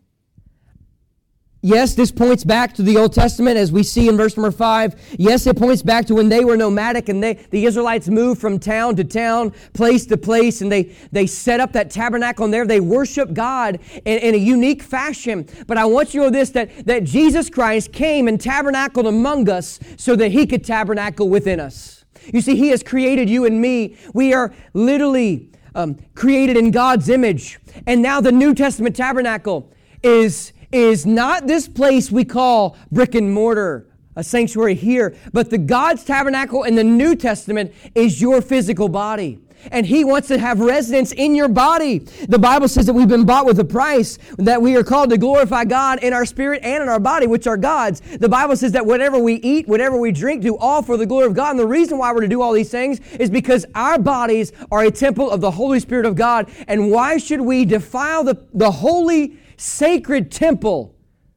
Yes, 1.61 1.97
this 1.97 2.13
points 2.13 2.45
back 2.45 2.73
to 2.75 2.83
the 2.83 2.97
Old 2.97 3.13
Testament 3.13 3.57
as 3.57 3.73
we 3.73 3.83
see 3.83 4.09
in 4.09 4.17
verse 4.17 4.37
number 4.37 4.53
five. 4.53 4.95
Yes, 5.19 5.45
it 5.45 5.57
points 5.57 5.83
back 5.83 6.07
to 6.07 6.15
when 6.15 6.29
they 6.29 6.45
were 6.45 6.57
nomadic 6.57 7.09
and 7.09 7.21
they, 7.21 7.35
the 7.35 7.65
Israelites 7.65 8.09
moved 8.09 8.41
from 8.41 8.61
town 8.61 8.95
to 8.95 9.03
town, 9.03 9.53
place 9.73 10.07
to 10.07 10.17
place, 10.17 10.61
and 10.61 10.71
they, 10.71 10.95
they 11.11 11.27
set 11.27 11.59
up 11.59 11.73
that 11.73 11.91
tabernacle 11.91 12.45
and 12.45 12.55
there 12.55 12.65
they 12.65 12.79
worship 12.79 13.33
God 13.33 13.81
in, 14.05 14.19
in 14.19 14.35
a 14.37 14.39
unique 14.39 14.85
fashion. 14.85 15.49
But 15.67 15.79
I 15.79 15.85
want 15.85 16.15
you 16.15 16.21
to 16.21 16.27
know 16.27 16.31
this 16.31 16.51
that, 16.51 16.87
that 16.87 17.03
Jesus 17.03 17.51
Christ 17.51 17.93
came 17.93 18.29
and 18.29 18.41
tabernacled 18.41 19.07
among 19.07 19.49
us 19.49 19.81
so 19.97 20.15
that 20.15 20.31
he 20.31 20.47
could 20.47 20.65
tabernacle 20.65 21.29
within 21.29 21.59
us. 21.59 22.05
You 22.33 22.41
see, 22.41 22.55
he 22.55 22.69
has 22.69 22.85
created 22.85 23.29
you 23.29 23.47
and 23.47 23.61
me. 23.61 23.97
We 24.15 24.33
are 24.33 24.55
literally 24.75 25.51
um, 25.79 25.97
created 26.17 26.57
in 26.57 26.73
God's 26.73 27.09
image. 27.09 27.61
And 27.87 28.03
now 28.03 28.21
the 28.21 28.33
New 28.33 28.53
Testament 28.53 28.97
tabernacle 28.97 29.73
is 30.03 30.53
is 30.71 31.07
not 31.07 31.47
this 31.47 31.67
place 31.67 32.11
we 32.11 32.27
call 32.27 32.77
brick 32.93 33.15
and 33.15 33.33
mortar, 33.33 33.87
a 34.17 34.23
sanctuary 34.23 34.75
here, 34.75 35.17
but 35.33 35.49
the 35.49 35.57
God's 35.57 36.05
tabernacle 36.05 36.65
in 36.65 36.75
the 36.75 36.85
New 36.85 37.17
Testament 37.17 37.73
is 37.95 38.21
your 38.21 38.43
physical 38.43 38.87
body. 38.87 39.39
And 39.71 39.87
He 39.87 40.05
wants 40.05 40.29
to 40.29 40.39
have 40.39 40.61
residence 40.61 41.13
in 41.13 41.35
your 41.35 41.49
body. 41.49 42.01
The 42.29 42.39
Bible 42.39 42.69
says 42.69 42.87
that 42.87 42.93
we've 42.93 43.09
been 43.09 43.27
bought 43.27 43.47
with 43.47 43.59
a 43.59 43.65
price, 43.65 44.19
that 44.39 44.61
we 44.61 44.77
are 44.77 44.85
called 44.85 45.11
to 45.11 45.19
glorify 45.19 45.65
God 45.65 46.03
in 46.03 46.13
our 46.13 46.25
spirit 46.25 46.63
and 46.63 46.83
in 46.83 46.89
our 46.89 47.01
body, 47.01 47.27
which 47.27 47.47
are 47.47 47.57
God's. 47.57 48.01
The 48.01 48.29
Bible 48.29 48.57
says 48.57 48.73
that 48.73 48.87
whatever 48.87 49.19
we 49.19 49.35
eat, 49.35 49.69
whatever 49.69 49.99
we 49.99 50.13
drink, 50.13 50.43
do 50.43 50.57
all 50.57 50.83
for 50.83 50.97
the 50.97 51.07
glory 51.07 51.27
of 51.27 51.35
God. 51.35 51.51
And 51.51 51.59
the 51.59 51.67
reason 51.67 51.99
why 51.99 52.13
we're 52.13 52.21
to 52.23 52.29
do 52.29 52.43
all 52.43 52.53
these 52.53 52.71
things 52.71 53.01
is 53.19 53.31
because 53.31 53.67
our 53.75 53.99
bodies 53.99 54.53
are 54.71 54.85
a 54.85 54.91
temple 54.91 55.31
of 55.31 55.41
the 55.41 55.51
Holy 55.51 55.81
Spirit 55.81 56.07
of 56.07 56.15
God. 56.15 56.51
And 56.67 56.91
why 56.91 57.19
should 57.19 57.41
we 57.41 57.65
defile 57.65 58.25
the, 58.25 58.47
the 58.55 58.71
holy 58.71 59.39
sacred 59.57 60.31
temple 60.31 60.95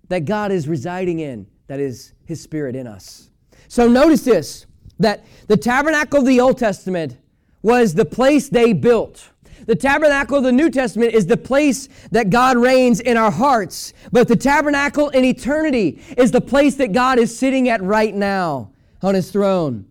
that 0.09 0.25
God 0.25 0.51
is 0.51 0.67
residing 0.67 1.19
in, 1.19 1.47
that 1.67 1.79
is 1.79 2.13
His 2.25 2.41
Spirit 2.41 2.75
in 2.75 2.87
us. 2.87 3.29
So 3.67 3.87
notice 3.87 4.23
this 4.23 4.65
that 4.99 5.25
the 5.47 5.57
tabernacle 5.57 6.19
of 6.19 6.25
the 6.25 6.39
Old 6.39 6.57
Testament 6.57 7.17
was 7.61 7.93
the 7.93 8.05
place 8.05 8.49
they 8.49 8.73
built. 8.73 9.29
The 9.65 9.75
tabernacle 9.75 10.37
of 10.37 10.43
the 10.43 10.51
New 10.51 10.69
Testament 10.69 11.13
is 11.13 11.27
the 11.27 11.37
place 11.37 11.87
that 12.11 12.29
God 12.29 12.57
reigns 12.57 12.99
in 12.99 13.15
our 13.15 13.31
hearts. 13.31 13.93
But 14.11 14.27
the 14.27 14.35
tabernacle 14.35 15.09
in 15.09 15.23
eternity 15.23 16.01
is 16.17 16.31
the 16.31 16.41
place 16.41 16.75
that 16.75 16.93
God 16.93 17.19
is 17.19 17.37
sitting 17.37 17.69
at 17.69 17.81
right 17.81 18.13
now 18.13 18.71
on 19.01 19.15
his 19.15 19.31
throne. 19.31 19.85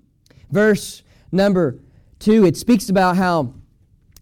Verse 0.51 1.03
number 1.31 1.79
two, 2.19 2.45
it 2.45 2.57
speaks 2.57 2.89
about 2.89 3.17
how, 3.17 3.55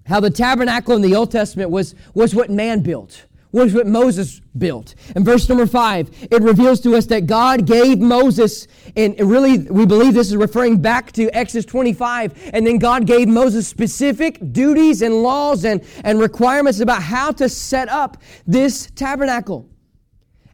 how 0.07 0.21
the 0.21 0.31
tabernacle 0.31 0.95
in 0.95 1.03
the 1.03 1.15
Old 1.15 1.31
Testament 1.31 1.71
was, 1.71 1.95
was 2.15 2.35
what 2.35 2.51
man 2.51 2.81
built 2.81 3.25
was 3.53 3.75
what 3.75 3.87
Moses 3.87 4.41
built. 4.57 4.95
In 5.17 5.25
verse 5.25 5.49
number 5.49 5.67
five, 5.67 6.11
it 6.31 6.43
reveals 6.43 6.81
to 6.81 6.97
us 6.97 7.07
that 7.07 7.27
God 7.27 7.67
gave 7.67 7.99
Moses, 7.99 8.67
and 8.97 9.19
really 9.19 9.59
we 9.59 9.87
believe 9.87 10.15
this 10.15 10.29
is 10.29 10.37
referring 10.37 10.83
back 10.83 11.13
to 11.13 11.31
Exodus 11.35 11.65
25, 11.65 12.51
and 12.53 12.67
then 12.67 12.79
God 12.79 13.07
gave 13.07 13.29
Moses 13.29 13.67
specific 13.67 14.53
duties 14.53 15.03
and 15.03 15.23
laws 15.23 15.65
and, 15.65 15.83
and 16.05 16.21
requirements 16.21 16.81
about 16.81 17.03
how 17.03 17.31
to 17.33 17.49
set 17.49 17.89
up 17.89 18.19
this 18.47 18.91
tabernacle. 18.95 19.69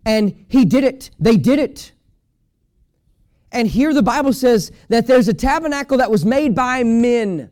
And 0.07 0.45
he 0.49 0.65
did 0.65 0.85
it. 0.85 1.11
They 1.19 1.37
did 1.37 1.59
it. 1.59 1.93
And 3.51 3.69
here 3.69 3.95
the 3.95 4.03
Bible 4.03 4.33
says 4.33 4.73
that 4.89 5.07
there's 5.07 5.29
a 5.29 5.35
tabernacle 5.35 5.99
that 5.99 6.11
was 6.11 6.25
made 6.25 6.55
by 6.55 6.83
men, 6.83 7.51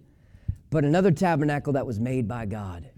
but 0.69 0.85
another 0.85 1.13
tabernacle 1.13 1.73
that 1.75 1.87
was 1.87 1.99
made 2.01 2.27
by 2.27 2.45
God. 2.45 2.92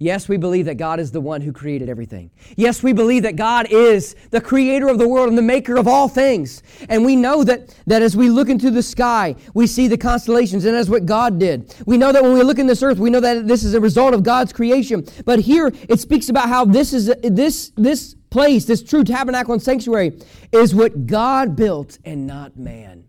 Yes, 0.00 0.28
we 0.28 0.36
believe 0.36 0.66
that 0.66 0.76
God 0.76 1.00
is 1.00 1.10
the 1.10 1.20
one 1.20 1.40
who 1.40 1.52
created 1.52 1.88
everything. 1.88 2.30
Yes, 2.56 2.84
we 2.84 2.92
believe 2.92 3.24
that 3.24 3.34
God 3.34 3.66
is 3.68 4.14
the 4.30 4.40
creator 4.40 4.86
of 4.88 4.98
the 4.98 5.08
world 5.08 5.28
and 5.28 5.36
the 5.36 5.42
maker 5.42 5.76
of 5.76 5.88
all 5.88 6.08
things. 6.08 6.62
And 6.88 7.04
we 7.04 7.16
know 7.16 7.42
that, 7.42 7.74
that 7.88 8.00
as 8.00 8.16
we 8.16 8.30
look 8.30 8.48
into 8.48 8.70
the 8.70 8.82
sky, 8.82 9.34
we 9.54 9.66
see 9.66 9.88
the 9.88 9.98
constellations, 9.98 10.64
and 10.64 10.74
that's 10.74 10.88
what 10.88 11.04
God 11.04 11.40
did. 11.40 11.74
We 11.84 11.98
know 11.98 12.12
that 12.12 12.22
when 12.22 12.34
we 12.34 12.42
look 12.44 12.60
in 12.60 12.68
this 12.68 12.80
earth, 12.80 12.98
we 12.98 13.10
know 13.10 13.18
that 13.18 13.48
this 13.48 13.64
is 13.64 13.74
a 13.74 13.80
result 13.80 14.14
of 14.14 14.22
God's 14.22 14.52
creation. 14.52 15.04
But 15.24 15.40
here 15.40 15.72
it 15.88 15.98
speaks 15.98 16.28
about 16.28 16.48
how 16.48 16.64
this 16.64 16.92
is 16.92 17.12
this 17.22 17.72
this 17.74 18.14
place, 18.30 18.66
this 18.66 18.82
true 18.82 19.02
tabernacle 19.02 19.52
and 19.52 19.62
sanctuary, 19.62 20.20
is 20.52 20.74
what 20.74 21.06
God 21.06 21.56
built 21.56 21.98
and 22.04 22.26
not 22.26 22.56
man. 22.56 23.07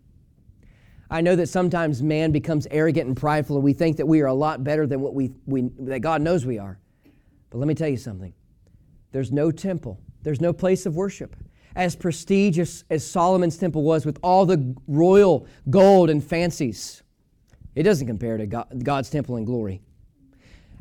I 1.10 1.20
know 1.20 1.34
that 1.36 1.48
sometimes 1.48 2.02
man 2.02 2.30
becomes 2.30 2.68
arrogant 2.70 3.08
and 3.08 3.16
prideful, 3.16 3.56
and 3.56 3.64
we 3.64 3.72
think 3.72 3.96
that 3.96 4.06
we 4.06 4.20
are 4.20 4.26
a 4.26 4.34
lot 4.34 4.62
better 4.62 4.86
than 4.86 5.00
what 5.00 5.12
we, 5.12 5.32
we 5.46 5.62
that 5.80 6.00
God 6.00 6.22
knows 6.22 6.46
we 6.46 6.58
are. 6.58 6.78
But 7.50 7.58
let 7.58 7.66
me 7.66 7.74
tell 7.74 7.88
you 7.88 7.96
something. 7.96 8.32
There's 9.10 9.32
no 9.32 9.50
temple. 9.50 10.00
There's 10.22 10.40
no 10.40 10.52
place 10.52 10.86
of 10.86 10.94
worship. 10.94 11.34
As 11.74 11.96
prestigious 11.96 12.84
as 12.90 13.04
Solomon's 13.04 13.56
temple 13.56 13.82
was 13.82 14.06
with 14.06 14.18
all 14.22 14.46
the 14.46 14.76
royal 14.86 15.46
gold 15.68 16.10
and 16.10 16.22
fancies, 16.22 17.02
it 17.74 17.82
doesn't 17.82 18.06
compare 18.06 18.36
to 18.36 18.46
God, 18.46 18.84
God's 18.84 19.10
temple 19.10 19.36
in 19.36 19.44
glory. 19.44 19.80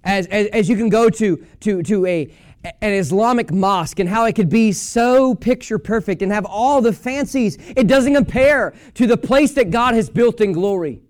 As, 0.03 0.27
as, 0.27 0.48
as 0.48 0.69
you 0.69 0.75
can 0.77 0.89
go 0.89 1.09
to, 1.09 1.45
to, 1.62 1.83
to 1.83 2.05
a, 2.05 2.33
an 2.63 2.93
Islamic 2.93 3.51
mosque 3.51 3.99
and 3.99 4.09
how 4.09 4.25
it 4.25 4.35
could 4.35 4.49
be 4.49 4.71
so 4.71 5.33
picture 5.33 5.79
perfect 5.79 6.21
and 6.21 6.31
have 6.31 6.45
all 6.45 6.81
the 6.81 6.91
fancies. 6.91 7.57
It 7.75 7.87
doesn't 7.87 8.13
compare 8.13 8.73
to 8.95 9.07
the 9.07 9.17
place 9.17 9.53
that 9.53 9.71
God 9.71 9.93
has 9.93 10.09
built 10.09 10.41
in 10.41 10.51
glory. 10.51 11.01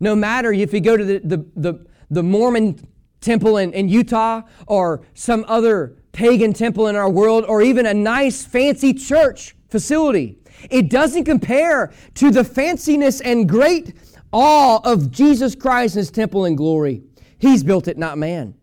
No 0.00 0.16
matter 0.16 0.52
if 0.52 0.72
you 0.74 0.80
go 0.80 0.96
to 0.96 1.04
the, 1.04 1.18
the, 1.20 1.46
the, 1.54 1.86
the 2.10 2.22
Mormon 2.22 2.86
temple 3.20 3.56
in, 3.58 3.72
in 3.72 3.88
Utah 3.88 4.42
or 4.66 5.02
some 5.14 5.44
other 5.48 5.96
pagan 6.12 6.52
temple 6.52 6.88
in 6.88 6.96
our 6.96 7.08
world 7.08 7.44
or 7.46 7.62
even 7.62 7.86
a 7.86 7.94
nice 7.94 8.44
fancy 8.44 8.92
church 8.92 9.54
facility, 9.70 10.38
it 10.70 10.90
doesn't 10.90 11.24
compare 11.24 11.92
to 12.14 12.30
the 12.30 12.42
fanciness 12.42 13.22
and 13.24 13.48
great 13.48 13.94
awe 14.32 14.80
of 14.82 15.10
Jesus 15.10 15.54
Christ 15.54 15.94
and 15.94 16.00
his 16.00 16.10
temple 16.10 16.46
in 16.46 16.56
glory. 16.56 17.02
He's 17.38 17.62
built 17.62 17.86
it, 17.86 17.96
not 17.96 18.18
man. 18.18 18.54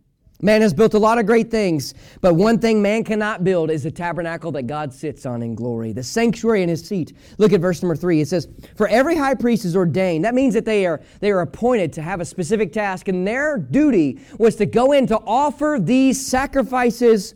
Man 0.43 0.61
has 0.61 0.73
built 0.73 0.93
a 0.93 0.99
lot 0.99 1.19
of 1.19 1.25
great 1.25 1.49
things, 1.49 1.93
but 2.19 2.33
one 2.33 2.59
thing 2.59 2.81
man 2.81 3.05
cannot 3.05 3.45
build 3.45 3.71
is 3.71 3.83
the 3.83 3.91
tabernacle 3.91 4.51
that 4.51 4.63
God 4.63 4.93
sits 4.93 5.25
on 5.25 5.41
in 5.41 5.55
glory, 5.55 5.93
the 5.93 6.03
sanctuary 6.03 6.63
in 6.63 6.67
his 6.67 6.85
seat. 6.85 7.13
Look 7.37 7.53
at 7.53 7.61
verse 7.61 7.81
number 7.81 7.95
three. 7.95 8.19
It 8.19 8.27
says, 8.27 8.49
For 8.75 8.89
every 8.89 9.15
high 9.15 9.35
priest 9.35 9.63
is 9.63 9.73
ordained. 9.73 10.25
That 10.25 10.33
means 10.33 10.53
that 10.55 10.65
they 10.65 10.85
are, 10.85 10.99
they 11.21 11.31
are 11.31 11.39
appointed 11.39 11.93
to 11.93 12.01
have 12.01 12.19
a 12.19 12.25
specific 12.25 12.73
task, 12.73 13.07
and 13.07 13.25
their 13.25 13.57
duty 13.57 14.19
was 14.37 14.57
to 14.57 14.65
go 14.65 14.91
in 14.91 15.07
to 15.07 15.17
offer 15.19 15.77
these 15.79 16.23
sacrifices 16.27 17.35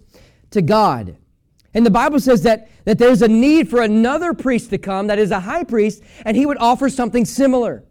to 0.51 0.61
God. 0.61 1.15
And 1.73 1.85
the 1.85 1.91
Bible 1.91 2.19
says 2.19 2.43
that, 2.43 2.67
that 2.83 2.97
there's 2.97 3.21
a 3.21 3.27
need 3.29 3.69
for 3.69 3.83
another 3.83 4.33
priest 4.33 4.69
to 4.71 4.77
come, 4.77 5.07
that 5.07 5.17
is 5.17 5.31
a 5.31 5.39
high 5.39 5.63
priest, 5.63 6.03
and 6.25 6.35
he 6.35 6.45
would 6.45 6.57
offer 6.57 6.89
something 6.89 7.23
similar 7.23 7.85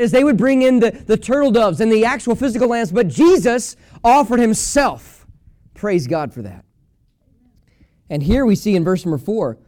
is 0.00 0.10
they 0.10 0.24
would 0.24 0.36
bring 0.36 0.62
in 0.62 0.80
the, 0.80 0.90
the 0.90 1.16
turtle 1.16 1.50
doves 1.50 1.80
and 1.80 1.90
the 1.92 2.04
actual 2.04 2.34
physical 2.34 2.68
lambs, 2.68 2.92
but 2.92 3.08
Jesus 3.08 3.76
offered 4.02 4.40
himself. 4.40 5.26
Praise 5.74 6.06
God 6.06 6.32
for 6.32 6.42
that. 6.42 6.64
And 8.08 8.22
here 8.22 8.44
we 8.44 8.56
see 8.56 8.74
in 8.74 8.84
verse 8.84 9.04
number 9.04 9.18
four 9.18 9.58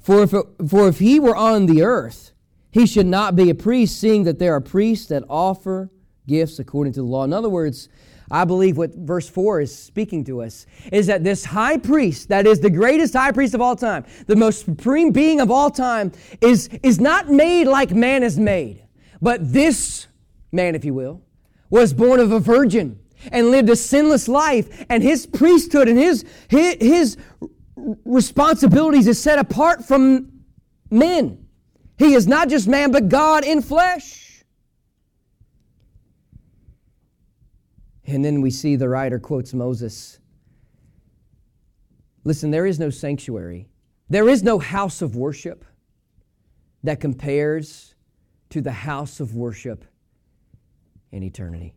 for 0.00 0.22
if, 0.22 0.32
it, 0.32 0.46
for 0.68 0.88
if 0.88 0.98
he 0.98 1.20
were 1.20 1.36
on 1.36 1.66
the 1.66 1.82
earth, 1.82 2.32
he 2.72 2.86
should 2.86 3.06
not 3.06 3.36
be 3.36 3.50
a 3.50 3.54
priest, 3.54 4.00
seeing 4.00 4.24
that 4.24 4.38
there 4.38 4.54
are 4.54 4.60
priests 4.60 5.06
that 5.08 5.24
offer 5.28 5.90
gifts 6.26 6.58
according 6.58 6.92
to 6.94 7.00
the 7.00 7.06
law. 7.06 7.24
In 7.24 7.32
other 7.32 7.48
words, 7.48 7.88
I 8.30 8.44
believe 8.44 8.78
what 8.78 8.94
verse 8.94 9.28
4 9.28 9.60
is 9.60 9.76
speaking 9.76 10.24
to 10.24 10.42
us 10.42 10.66
is 10.92 11.08
that 11.08 11.24
this 11.24 11.44
high 11.44 11.76
priest, 11.76 12.28
that 12.28 12.46
is 12.46 12.60
the 12.60 12.70
greatest 12.70 13.14
high 13.14 13.32
priest 13.32 13.54
of 13.54 13.60
all 13.60 13.74
time, 13.74 14.04
the 14.26 14.36
most 14.36 14.64
supreme 14.64 15.10
being 15.10 15.40
of 15.40 15.50
all 15.50 15.68
time, 15.68 16.12
is, 16.40 16.68
is 16.82 17.00
not 17.00 17.28
made 17.28 17.64
like 17.64 17.90
man 17.90 18.22
is 18.22 18.38
made. 18.38 18.84
But 19.22 19.52
this 19.52 20.06
man, 20.52 20.74
if 20.74 20.84
you 20.84 20.94
will, 20.94 21.22
was 21.68 21.92
born 21.92 22.20
of 22.20 22.32
a 22.32 22.40
virgin 22.40 22.98
and 23.30 23.50
lived 23.50 23.68
a 23.68 23.76
sinless 23.76 24.28
life, 24.28 24.84
and 24.88 25.02
his 25.02 25.26
priesthood 25.26 25.88
and 25.88 25.98
his, 25.98 26.24
his, 26.48 26.76
his 26.80 27.16
responsibilities 28.04 29.06
is 29.06 29.20
set 29.20 29.38
apart 29.38 29.84
from 29.84 30.32
men. 30.90 31.46
He 31.98 32.14
is 32.14 32.26
not 32.26 32.48
just 32.48 32.66
man, 32.66 32.92
but 32.92 33.08
God 33.08 33.44
in 33.44 33.60
flesh. 33.60 34.42
And 38.06 38.24
then 38.24 38.40
we 38.40 38.50
see 38.50 38.74
the 38.74 38.88
writer 38.88 39.18
quotes 39.18 39.54
Moses 39.54 40.18
Listen, 42.22 42.50
there 42.50 42.66
is 42.66 42.78
no 42.78 42.90
sanctuary, 42.90 43.68
there 44.10 44.28
is 44.28 44.42
no 44.42 44.58
house 44.58 45.00
of 45.00 45.16
worship 45.16 45.64
that 46.82 47.00
compares 47.00 47.89
to 48.50 48.60
the 48.60 48.72
house 48.72 49.20
of 49.20 49.34
worship 49.34 49.84
in 51.12 51.22
eternity. 51.22 51.74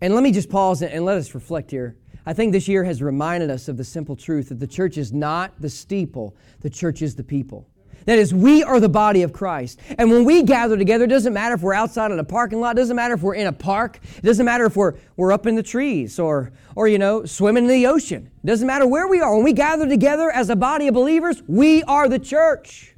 And 0.00 0.14
let 0.14 0.22
me 0.22 0.32
just 0.32 0.48
pause 0.48 0.82
and 0.82 1.04
let 1.04 1.18
us 1.18 1.34
reflect 1.34 1.70
here. 1.70 1.96
I 2.24 2.32
think 2.32 2.52
this 2.52 2.68
year 2.68 2.84
has 2.84 3.02
reminded 3.02 3.50
us 3.50 3.68
of 3.68 3.76
the 3.76 3.84
simple 3.84 4.14
truth 4.14 4.50
that 4.50 4.60
the 4.60 4.66
church 4.66 4.98
is 4.98 5.12
not 5.12 5.60
the 5.60 5.70
steeple, 5.70 6.36
the 6.60 6.70
church 6.70 7.02
is 7.02 7.16
the 7.16 7.24
people. 7.24 7.68
That 8.04 8.18
is, 8.18 8.32
we 8.32 8.62
are 8.62 8.80
the 8.80 8.88
body 8.88 9.22
of 9.22 9.32
Christ. 9.32 9.80
And 9.98 10.10
when 10.10 10.24
we 10.24 10.42
gather 10.42 10.76
together, 10.76 11.04
it 11.04 11.08
doesn't 11.08 11.32
matter 11.32 11.54
if 11.54 11.62
we're 11.62 11.74
outside 11.74 12.10
in 12.10 12.18
a 12.18 12.24
parking 12.24 12.60
lot, 12.60 12.76
it 12.76 12.80
doesn't 12.80 12.96
matter 12.96 13.14
if 13.14 13.22
we're 13.22 13.34
in 13.34 13.46
a 13.46 13.52
park, 13.52 13.98
it 14.16 14.22
doesn't 14.22 14.46
matter 14.46 14.64
if 14.64 14.76
we're, 14.76 14.94
we're 15.16 15.32
up 15.32 15.46
in 15.46 15.56
the 15.56 15.62
trees 15.62 16.18
or, 16.18 16.52
or, 16.74 16.88
you 16.88 16.98
know, 16.98 17.24
swimming 17.24 17.64
in 17.64 17.70
the 17.70 17.86
ocean. 17.86 18.30
It 18.42 18.46
doesn't 18.46 18.66
matter 18.66 18.86
where 18.86 19.08
we 19.08 19.20
are. 19.20 19.34
When 19.34 19.44
we 19.44 19.52
gather 19.52 19.86
together 19.88 20.30
as 20.30 20.48
a 20.48 20.56
body 20.56 20.88
of 20.88 20.94
believers, 20.94 21.42
we 21.46 21.82
are 21.82 22.08
the 22.08 22.18
church. 22.18 22.94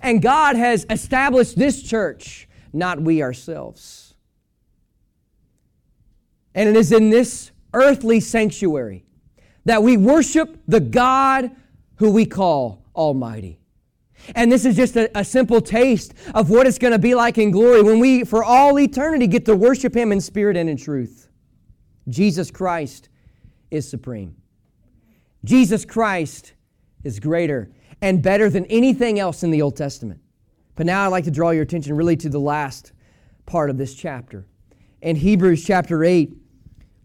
And 0.00 0.22
God 0.22 0.56
has 0.56 0.86
established 0.88 1.56
this 1.56 1.82
church, 1.82 2.48
not 2.72 3.00
we 3.00 3.22
ourselves. 3.22 4.14
And 6.54 6.68
it 6.68 6.76
is 6.76 6.92
in 6.92 7.10
this 7.10 7.50
earthly 7.74 8.20
sanctuary 8.20 9.04
that 9.64 9.82
we 9.82 9.96
worship 9.96 10.58
the 10.66 10.80
God 10.80 11.50
who 11.96 12.10
we 12.10 12.26
call 12.26 12.84
Almighty. 12.94 13.58
And 14.34 14.52
this 14.52 14.64
is 14.64 14.76
just 14.76 14.96
a, 14.96 15.10
a 15.18 15.24
simple 15.24 15.60
taste 15.60 16.14
of 16.34 16.50
what 16.50 16.66
it's 16.66 16.78
going 16.78 16.92
to 16.92 16.98
be 16.98 17.14
like 17.14 17.38
in 17.38 17.50
glory 17.50 17.82
when 17.82 17.98
we, 17.98 18.24
for 18.24 18.44
all 18.44 18.78
eternity, 18.78 19.26
get 19.26 19.44
to 19.46 19.56
worship 19.56 19.96
Him 19.96 20.12
in 20.12 20.20
spirit 20.20 20.56
and 20.56 20.70
in 20.70 20.76
truth. 20.76 21.28
Jesus 22.08 22.50
Christ 22.50 23.08
is 23.70 23.88
supreme. 23.88 24.36
Jesus 25.44 25.84
Christ 25.84 26.52
is 27.02 27.18
greater 27.18 27.70
and 28.02 28.20
better 28.20 28.50
than 28.50 28.66
anything 28.66 29.18
else 29.18 29.44
in 29.44 29.50
the 29.50 29.62
Old 29.62 29.76
Testament. 29.76 30.20
But 30.74 30.86
now 30.86 31.04
I'd 31.04 31.08
like 31.08 31.24
to 31.24 31.30
draw 31.30 31.50
your 31.50 31.62
attention 31.62 31.96
really 31.96 32.16
to 32.16 32.28
the 32.28 32.40
last 32.40 32.92
part 33.46 33.70
of 33.70 33.78
this 33.78 33.94
chapter. 33.94 34.46
In 35.00 35.16
Hebrews 35.16 35.64
chapter 35.64 36.04
8, 36.04 36.36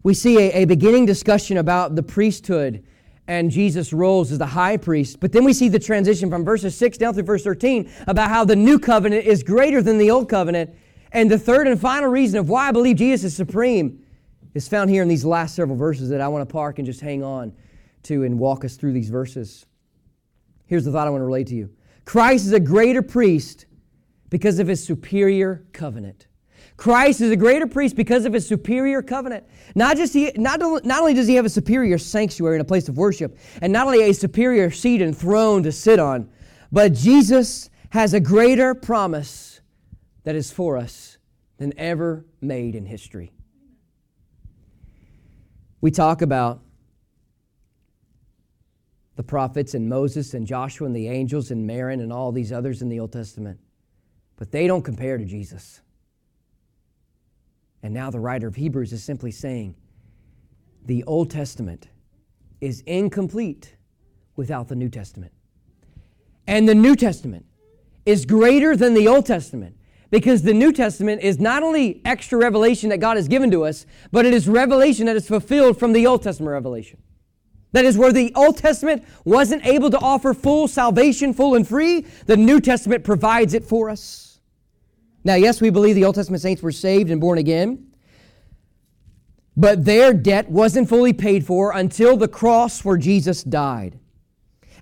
we 0.02 0.12
see 0.12 0.38
a, 0.38 0.62
a 0.62 0.64
beginning 0.64 1.06
discussion 1.06 1.58
about 1.58 1.94
the 1.94 2.02
priesthood 2.02 2.84
and 3.28 3.50
Jesus' 3.50 3.92
roles 3.92 4.32
as 4.32 4.38
the 4.38 4.46
high 4.46 4.76
priest. 4.76 5.20
But 5.20 5.32
then 5.32 5.44
we 5.44 5.52
see 5.52 5.68
the 5.68 5.78
transition 5.78 6.30
from 6.30 6.44
verses 6.44 6.76
6 6.76 6.98
down 6.98 7.14
through 7.14 7.24
verse 7.24 7.44
13 7.44 7.90
about 8.06 8.30
how 8.30 8.44
the 8.44 8.56
new 8.56 8.78
covenant 8.78 9.26
is 9.26 9.42
greater 9.42 9.82
than 9.82 9.98
the 9.98 10.10
old 10.10 10.28
covenant. 10.28 10.74
And 11.12 11.30
the 11.30 11.38
third 11.38 11.68
and 11.68 11.80
final 11.80 12.08
reason 12.08 12.40
of 12.40 12.48
why 12.48 12.68
I 12.68 12.72
believe 12.72 12.96
Jesus 12.96 13.32
is 13.32 13.36
supreme 13.36 14.02
is 14.54 14.66
found 14.66 14.90
here 14.90 15.02
in 15.02 15.08
these 15.08 15.24
last 15.24 15.54
several 15.54 15.76
verses 15.76 16.08
that 16.08 16.20
I 16.20 16.28
want 16.28 16.48
to 16.48 16.52
park 16.52 16.78
and 16.78 16.86
just 16.86 17.00
hang 17.00 17.22
on 17.22 17.52
to 18.04 18.24
and 18.24 18.38
walk 18.38 18.64
us 18.64 18.76
through 18.76 18.94
these 18.94 19.10
verses. 19.10 19.66
Here's 20.68 20.84
the 20.84 20.92
thought 20.92 21.06
I 21.06 21.10
want 21.10 21.22
to 21.22 21.26
relate 21.26 21.48
to 21.48 21.54
you 21.56 21.70
Christ 22.04 22.46
is 22.46 22.52
a 22.52 22.60
greater 22.60 23.02
priest 23.02 23.66
because 24.30 24.60
of 24.60 24.68
his 24.68 24.84
superior 24.84 25.66
covenant. 25.72 26.26
Christ 26.76 27.20
is 27.20 27.32
a 27.32 27.36
greater 27.36 27.66
priest 27.66 27.96
because 27.96 28.24
of 28.24 28.32
his 28.32 28.46
superior 28.46 29.02
covenant. 29.02 29.44
Not, 29.74 29.96
just 29.96 30.14
he, 30.14 30.30
not, 30.36 30.60
not 30.60 31.00
only 31.00 31.12
does 31.12 31.26
he 31.26 31.34
have 31.34 31.44
a 31.44 31.50
superior 31.50 31.98
sanctuary 31.98 32.54
and 32.54 32.62
a 32.62 32.64
place 32.64 32.88
of 32.88 32.96
worship, 32.96 33.36
and 33.60 33.72
not 33.72 33.86
only 33.86 34.08
a 34.08 34.14
superior 34.14 34.70
seat 34.70 35.02
and 35.02 35.16
throne 35.16 35.64
to 35.64 35.72
sit 35.72 35.98
on, 35.98 36.30
but 36.70 36.92
Jesus 36.92 37.68
has 37.90 38.14
a 38.14 38.20
greater 38.20 38.76
promise 38.76 39.60
that 40.22 40.36
is 40.36 40.52
for 40.52 40.76
us 40.76 41.18
than 41.56 41.72
ever 41.76 42.24
made 42.40 42.76
in 42.76 42.86
history. 42.86 43.32
We 45.80 45.90
talk 45.90 46.22
about 46.22 46.60
the 49.18 49.22
prophets 49.24 49.74
and 49.74 49.88
Moses 49.88 50.32
and 50.32 50.46
Joshua 50.46 50.86
and 50.86 50.94
the 50.94 51.08
angels 51.08 51.50
and 51.50 51.68
Aaron 51.68 52.00
and 52.00 52.12
all 52.12 52.30
these 52.30 52.52
others 52.52 52.82
in 52.82 52.88
the 52.88 53.00
Old 53.00 53.12
Testament, 53.12 53.58
but 54.36 54.52
they 54.52 54.68
don't 54.68 54.82
compare 54.82 55.18
to 55.18 55.24
Jesus. 55.24 55.80
And 57.82 57.92
now 57.92 58.10
the 58.10 58.20
writer 58.20 58.46
of 58.46 58.54
Hebrews 58.54 58.92
is 58.92 59.02
simply 59.02 59.32
saying 59.32 59.74
the 60.86 61.02
Old 61.02 61.32
Testament 61.32 61.88
is 62.60 62.82
incomplete 62.82 63.74
without 64.36 64.68
the 64.68 64.76
New 64.76 64.88
Testament. 64.88 65.32
And 66.46 66.68
the 66.68 66.76
New 66.76 66.94
Testament 66.94 67.44
is 68.06 68.24
greater 68.24 68.76
than 68.76 68.94
the 68.94 69.08
Old 69.08 69.26
Testament 69.26 69.76
because 70.12 70.42
the 70.42 70.54
New 70.54 70.72
Testament 70.72 71.22
is 71.22 71.40
not 71.40 71.64
only 71.64 72.02
extra 72.04 72.38
revelation 72.38 72.90
that 72.90 72.98
God 72.98 73.16
has 73.16 73.26
given 73.26 73.50
to 73.50 73.64
us, 73.64 73.84
but 74.12 74.24
it 74.24 74.32
is 74.32 74.48
revelation 74.48 75.06
that 75.06 75.16
is 75.16 75.26
fulfilled 75.26 75.76
from 75.76 75.92
the 75.92 76.06
Old 76.06 76.22
Testament 76.22 76.52
revelation. 76.52 77.02
That 77.72 77.84
is 77.84 77.98
where 77.98 78.12
the 78.12 78.32
Old 78.34 78.56
Testament 78.56 79.04
wasn't 79.24 79.66
able 79.66 79.90
to 79.90 79.98
offer 79.98 80.32
full 80.32 80.68
salvation, 80.68 81.34
full 81.34 81.54
and 81.54 81.66
free, 81.66 82.06
the 82.26 82.36
New 82.36 82.60
Testament 82.60 83.04
provides 83.04 83.54
it 83.54 83.64
for 83.64 83.90
us. 83.90 84.40
Now, 85.24 85.34
yes, 85.34 85.60
we 85.60 85.70
believe 85.70 85.94
the 85.94 86.04
Old 86.04 86.14
Testament 86.14 86.40
saints 86.40 86.62
were 86.62 86.72
saved 86.72 87.10
and 87.10 87.20
born 87.20 87.38
again, 87.38 87.88
but 89.56 89.84
their 89.84 90.14
debt 90.14 90.48
wasn't 90.48 90.88
fully 90.88 91.12
paid 91.12 91.44
for 91.44 91.72
until 91.72 92.16
the 92.16 92.28
cross 92.28 92.84
where 92.84 92.96
Jesus 92.96 93.42
died. 93.42 93.98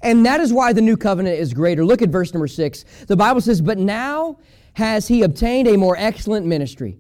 And 0.03 0.25
that 0.27 0.41
is 0.41 0.53
why 0.53 0.73
the 0.73 0.83
new 0.83 0.97
covenant 0.97 1.39
is 1.39 1.55
greater. 1.55 1.85
Look 1.85 2.03
at 2.03 2.11
verse 2.11 2.33
number 2.33 2.47
six. 2.47 2.85
The 3.09 3.17
Bible 3.17 3.41
says, 3.41 3.61
But 3.61 3.79
now 3.79 4.39
has 4.75 5.09
he 5.09 5.23
obtained 5.23 5.67
a 5.67 5.77
more 5.77 5.97
excellent 5.97 6.47
ministry 6.47 6.99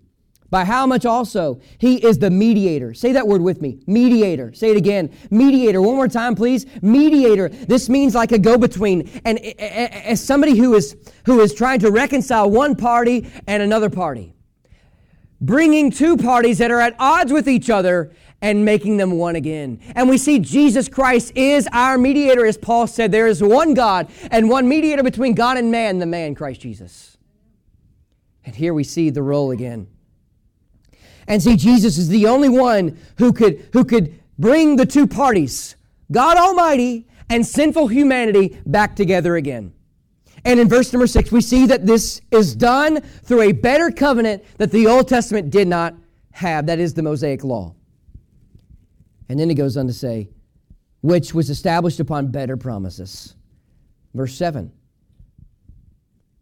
by 0.51 0.65
how 0.65 0.87
much 0.87 1.05
also? 1.05 1.61
He 1.79 1.97
is 1.97 2.19
the 2.19 2.31
mediator. 2.31 2.95
Say 2.95 3.13
that 3.13 3.27
word 3.27 3.43
with 3.43 3.61
me. 3.61 3.81
Mediator. 3.87 4.53
Say 4.53 4.71
it 4.71 4.77
again. 4.77 5.13
Mediator. 5.31 5.83
One 5.83 5.97
more 5.97 6.09
time, 6.09 6.35
please. 6.35 6.67
Mediator. 6.83 7.49
This 7.49 7.89
means 7.89 8.15
like 8.15 8.33
a 8.33 8.39
go-between. 8.39 9.09
And 9.25 9.39
as 9.39 10.23
somebody 10.25 10.57
who 10.57 10.75
is, 10.75 10.97
who 11.25 11.41
is 11.41 11.55
trying 11.55 11.81
to 11.81 11.91
reconcile 11.91 12.49
one 12.51 12.77
party 12.77 13.31
and 13.47 13.63
another 13.63 13.91
party. 13.91 14.35
Bringing 15.41 15.91
two 15.91 16.17
parties 16.17 16.59
that 16.59 16.71
are 16.71 16.81
at 16.81 16.95
odds 16.99 17.33
with 17.33 17.49
each 17.49 17.69
other 17.69 18.13
and 18.41 18.65
making 18.65 18.99
them 18.99 19.13
one 19.13 19.35
again. 19.37 19.81
And 19.95 20.09
we 20.09 20.19
see 20.19 20.39
Jesus 20.39 20.89
Christ 20.89 21.33
is 21.35 21.69
our 21.73 21.99
mediator. 21.99 22.47
As 22.47 22.57
Paul 22.57 22.87
said, 22.87 23.11
there 23.11 23.27
is 23.27 23.43
one 23.43 23.75
God 23.75 24.09
and 24.31 24.49
one 24.49 24.69
mediator 24.69 25.03
between 25.03 25.35
God 25.35 25.57
and 25.57 25.71
man, 25.71 25.99
the 25.99 26.07
man 26.07 26.35
Christ 26.35 26.61
Jesus. 26.61 27.19
And 28.45 28.55
here 28.55 28.73
we 28.73 28.85
see 28.85 29.11
the 29.11 29.23
role 29.23 29.51
again 29.51 29.89
and 31.29 31.43
see 31.43 31.57
Jesus 31.57 31.99
is 31.99 32.09
the 32.09 32.27
only 32.27 32.49
one 32.49 32.99
who 33.19 33.33
could, 33.33 33.69
who 33.73 33.85
could 33.85 34.19
bring 34.39 34.77
the 34.77 34.87
two 34.87 35.07
parties, 35.07 35.77
God 36.11 36.37
Almighty 36.37 37.07
and 37.29 37.45
sinful 37.45 37.89
humanity, 37.89 38.59
back 38.67 38.95
together 38.95 39.37
again. 39.37 39.73
And 40.45 40.61
in 40.61 40.69
verse 40.69 40.93
number 40.93 41.09
six, 41.09 41.33
we 41.33 41.41
see 41.41 41.67
that 41.67 41.87
this 41.87 42.21
is 42.31 42.55
done 42.55 43.01
through 43.01 43.43
a 43.43 43.53
better 43.53 43.91
covenant 43.91 44.45
that 44.59 44.71
the 44.71 44.87
Old 44.87 45.09
Testament 45.09 45.51
did 45.51 45.67
not 45.67 45.95
have. 46.31 46.67
That 46.67 46.79
is 46.79 46.95
the 46.95 47.03
Mosaic 47.03 47.43
Law. 47.43 47.75
And 49.29 49.41
then 49.41 49.49
he 49.49 49.57
goes 49.57 49.77
on 49.77 49.89
to 49.89 49.93
say, 49.93 50.29
which 51.01 51.35
was 51.35 51.51
established 51.51 51.99
upon 51.99 52.29
better 52.29 52.57
promises. 52.57 53.35
Verse 54.15 54.35
7. 54.37 54.71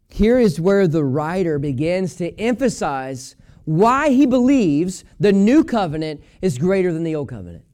Here 0.09 0.37
is 0.37 0.61
where 0.61 0.87
the 0.87 1.03
writer 1.03 1.57
begins 1.57 2.15
to 2.17 2.39
emphasize 2.39 3.35
why 3.65 4.09
he 4.09 4.25
believes 4.25 5.03
the 5.19 5.33
new 5.33 5.63
covenant 5.63 6.23
is 6.41 6.57
greater 6.57 6.93
than 6.93 7.03
the 7.03 7.15
old 7.15 7.29
covenant. 7.29 7.65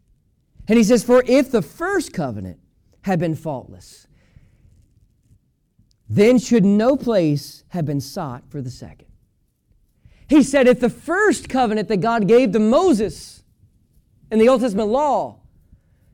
And 0.68 0.78
he 0.78 0.84
says, 0.84 1.04
For 1.04 1.24
if 1.28 1.52
the 1.52 1.62
first 1.62 2.14
covenant 2.14 2.60
had 3.02 3.20
been 3.20 3.36
faultless, 3.36 4.08
then 6.10 6.38
should 6.38 6.66
no 6.66 6.98
place 6.98 7.64
have 7.70 7.86
been 7.86 8.02
sought 8.02 8.44
for 8.50 8.62
the 8.62 8.70
second. 8.70 9.08
He 10.28 10.44
said, 10.44 10.68
if 10.68 10.80
the 10.80 10.90
first 10.90 11.50
covenant 11.50 11.90
that 11.90 11.98
God 11.98 12.28
gave 12.28 12.54
to 12.54 12.60
Moses 12.60 13.44
in 14.32 14.40
the 14.40 14.48
Old 14.48 14.62
Testament 14.62 14.90
law 14.90 15.40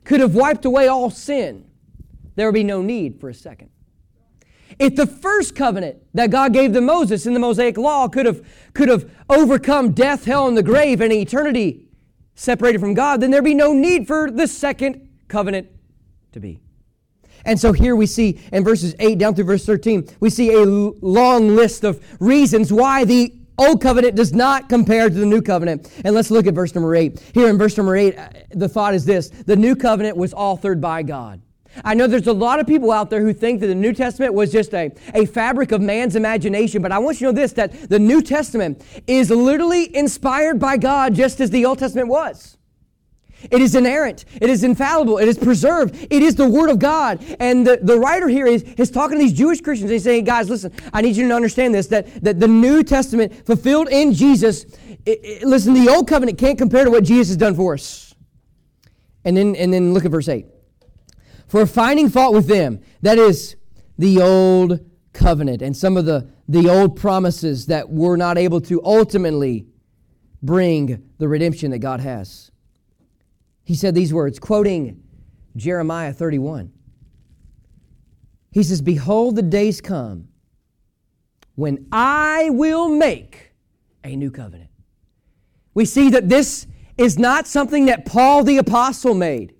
could 0.03 0.21
have 0.21 0.33
wiped 0.33 0.65
away 0.65 0.87
all 0.87 1.11
sin, 1.11 1.65
there 2.35 2.47
would 2.47 2.55
be 2.55 2.63
no 2.63 2.81
need 2.81 3.19
for 3.19 3.29
a 3.29 3.33
second. 3.33 3.69
If 4.79 4.95
the 4.95 5.07
first 5.07 5.55
covenant 5.55 5.97
that 6.13 6.29
God 6.29 6.53
gave 6.53 6.73
to 6.73 6.81
Moses 6.81 7.25
in 7.25 7.33
the 7.33 7.39
Mosaic 7.39 7.77
Law 7.77 8.07
could 8.07 8.25
have, 8.25 8.45
could 8.73 8.89
have 8.89 9.09
overcome 9.29 9.91
death, 9.91 10.25
hell, 10.25 10.47
and 10.47 10.57
the 10.57 10.63
grave 10.63 11.01
and 11.01 11.11
eternity 11.11 11.85
separated 12.35 12.79
from 12.79 12.93
God, 12.93 13.21
then 13.21 13.31
there'd 13.31 13.43
be 13.43 13.55
no 13.55 13.73
need 13.73 14.07
for 14.07 14.29
the 14.29 14.47
second 14.47 15.09
covenant 15.27 15.67
to 16.33 16.39
be. 16.39 16.59
And 17.45 17.59
so 17.59 17.71
here 17.71 17.95
we 17.95 18.05
see 18.05 18.39
in 18.51 18.63
verses 18.63 18.95
8 18.99 19.17
down 19.17 19.33
through 19.33 19.45
verse 19.45 19.65
13, 19.65 20.07
we 20.19 20.29
see 20.29 20.53
a 20.53 20.65
long 20.65 21.55
list 21.55 21.83
of 21.83 22.03
reasons 22.19 22.71
why 22.73 23.05
the 23.05 23.33
Old 23.59 23.81
covenant 23.81 24.15
does 24.15 24.33
not 24.33 24.69
compare 24.69 25.09
to 25.09 25.15
the 25.15 25.25
new 25.25 25.41
covenant. 25.41 25.91
And 26.05 26.13
let's 26.13 26.29
look 26.29 26.45
at 26.45 26.53
verse 26.53 26.75
number 26.75 26.95
8. 26.95 27.19
Here 27.33 27.49
in 27.49 27.57
verse 27.57 27.75
number 27.75 27.95
8, 27.95 28.17
uh, 28.17 28.29
the 28.51 28.69
thought 28.69 28.93
is 28.93 29.03
this 29.03 29.29
the 29.29 29.55
new 29.55 29.75
covenant 29.75 30.15
was 30.15 30.33
authored 30.33 30.79
by 30.79 31.01
God. 31.01 31.41
I 31.83 31.93
know 31.93 32.07
there's 32.07 32.27
a 32.27 32.33
lot 32.33 32.59
of 32.59 32.67
people 32.67 32.91
out 32.91 33.09
there 33.09 33.21
who 33.21 33.33
think 33.33 33.59
that 33.61 33.67
the 33.67 33.75
New 33.75 33.93
Testament 33.93 34.33
was 34.33 34.51
just 34.51 34.73
a, 34.73 34.91
a 35.13 35.25
fabric 35.25 35.71
of 35.71 35.81
man's 35.81 36.15
imagination, 36.15 36.81
but 36.81 36.91
I 36.91 36.99
want 36.99 37.19
you 37.19 37.27
to 37.27 37.33
know 37.33 37.41
this 37.41 37.53
that 37.53 37.89
the 37.89 37.99
New 37.99 38.21
Testament 38.21 38.83
is 39.07 39.29
literally 39.29 39.95
inspired 39.95 40.59
by 40.59 40.77
God 40.77 41.15
just 41.15 41.39
as 41.39 41.49
the 41.49 41.65
Old 41.65 41.79
Testament 41.79 42.07
was. 42.07 42.57
It 43.51 43.61
is 43.61 43.75
inerrant. 43.75 44.25
It 44.41 44.49
is 44.49 44.63
infallible. 44.63 45.19
It 45.19 45.27
is 45.27 45.37
preserved. 45.37 46.07
It 46.09 46.23
is 46.23 46.35
the 46.35 46.49
Word 46.49 46.69
of 46.69 46.79
God. 46.79 47.23
And 47.39 47.65
the, 47.65 47.79
the 47.81 47.97
writer 47.97 48.27
here 48.27 48.47
is, 48.47 48.63
is 48.63 48.89
talking 48.89 49.17
to 49.17 49.23
these 49.23 49.33
Jewish 49.33 49.61
Christians. 49.61 49.91
He's 49.91 50.03
saying, 50.03 50.23
guys, 50.23 50.49
listen, 50.49 50.71
I 50.91 51.01
need 51.01 51.15
you 51.15 51.27
to 51.27 51.33
understand 51.35 51.75
this 51.75 51.87
that, 51.87 52.23
that 52.23 52.39
the 52.39 52.47
New 52.47 52.83
Testament 52.83 53.45
fulfilled 53.45 53.89
in 53.89 54.13
Jesus, 54.13 54.63
it, 55.05 55.19
it, 55.23 55.43
listen, 55.43 55.73
the 55.73 55.87
Old 55.89 56.07
Covenant 56.07 56.37
can't 56.37 56.57
compare 56.57 56.83
to 56.83 56.89
what 56.89 57.03
Jesus 57.03 57.29
has 57.29 57.37
done 57.37 57.55
for 57.55 57.75
us. 57.75 58.15
And 59.23 59.37
then, 59.37 59.55
and 59.55 59.71
then 59.71 59.93
look 59.93 60.05
at 60.05 60.11
verse 60.11 60.29
8. 60.29 60.45
For 61.47 61.65
finding 61.65 62.09
fault 62.09 62.33
with 62.33 62.47
them, 62.47 62.81
that 63.01 63.17
is 63.17 63.55
the 63.97 64.21
Old 64.21 64.79
Covenant 65.13 65.61
and 65.61 65.75
some 65.75 65.97
of 65.97 66.05
the, 66.05 66.27
the 66.47 66.69
old 66.69 66.95
promises 66.95 67.65
that 67.67 67.89
were 67.89 68.17
not 68.17 68.37
able 68.37 68.61
to 68.61 68.83
ultimately 68.83 69.65
bring 70.43 71.09
the 71.17 71.27
redemption 71.27 71.71
that 71.71 71.79
God 71.79 71.99
has 72.01 72.51
he 73.67 73.75
said 73.75 73.93
these 73.93 74.13
words, 74.13 74.39
quoting 74.39 75.03
Jeremiah 75.57 76.13
31. 76.13 76.71
He 78.49 78.63
says, 78.63 78.81
Behold, 78.81 79.35
the 79.35 79.41
days 79.41 79.81
come 79.81 80.29
when 81.55 81.85
I 81.91 82.49
will 82.51 82.87
make 82.87 83.51
a 84.05 84.15
new 84.15 84.31
covenant. 84.31 84.69
We 85.73 85.83
see 85.83 86.09
that 86.11 86.29
this 86.29 86.65
is 86.97 87.19
not 87.19 87.45
something 87.45 87.87
that 87.87 88.05
Paul 88.05 88.45
the 88.45 88.57
Apostle 88.57 89.13
made. 89.13 89.53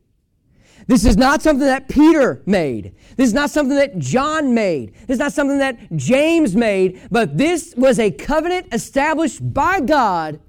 This 0.88 1.04
is 1.04 1.18
not 1.18 1.42
something 1.42 1.68
that 1.68 1.90
Peter 1.90 2.42
made. 2.46 2.96
This 3.18 3.28
is 3.28 3.34
not 3.34 3.50
something 3.50 3.76
that 3.76 4.00
John 4.00 4.54
made. 4.54 4.94
This 5.06 5.16
is 5.16 5.20
not 5.20 5.34
something 5.34 5.58
that 5.60 5.78
James 5.96 6.56
made, 6.56 7.02
but 7.12 7.38
this 7.38 7.74
was 7.76 8.00
a 8.00 8.10
covenant 8.10 8.74
established 8.74 9.54
by 9.54 9.82
God 9.82 10.40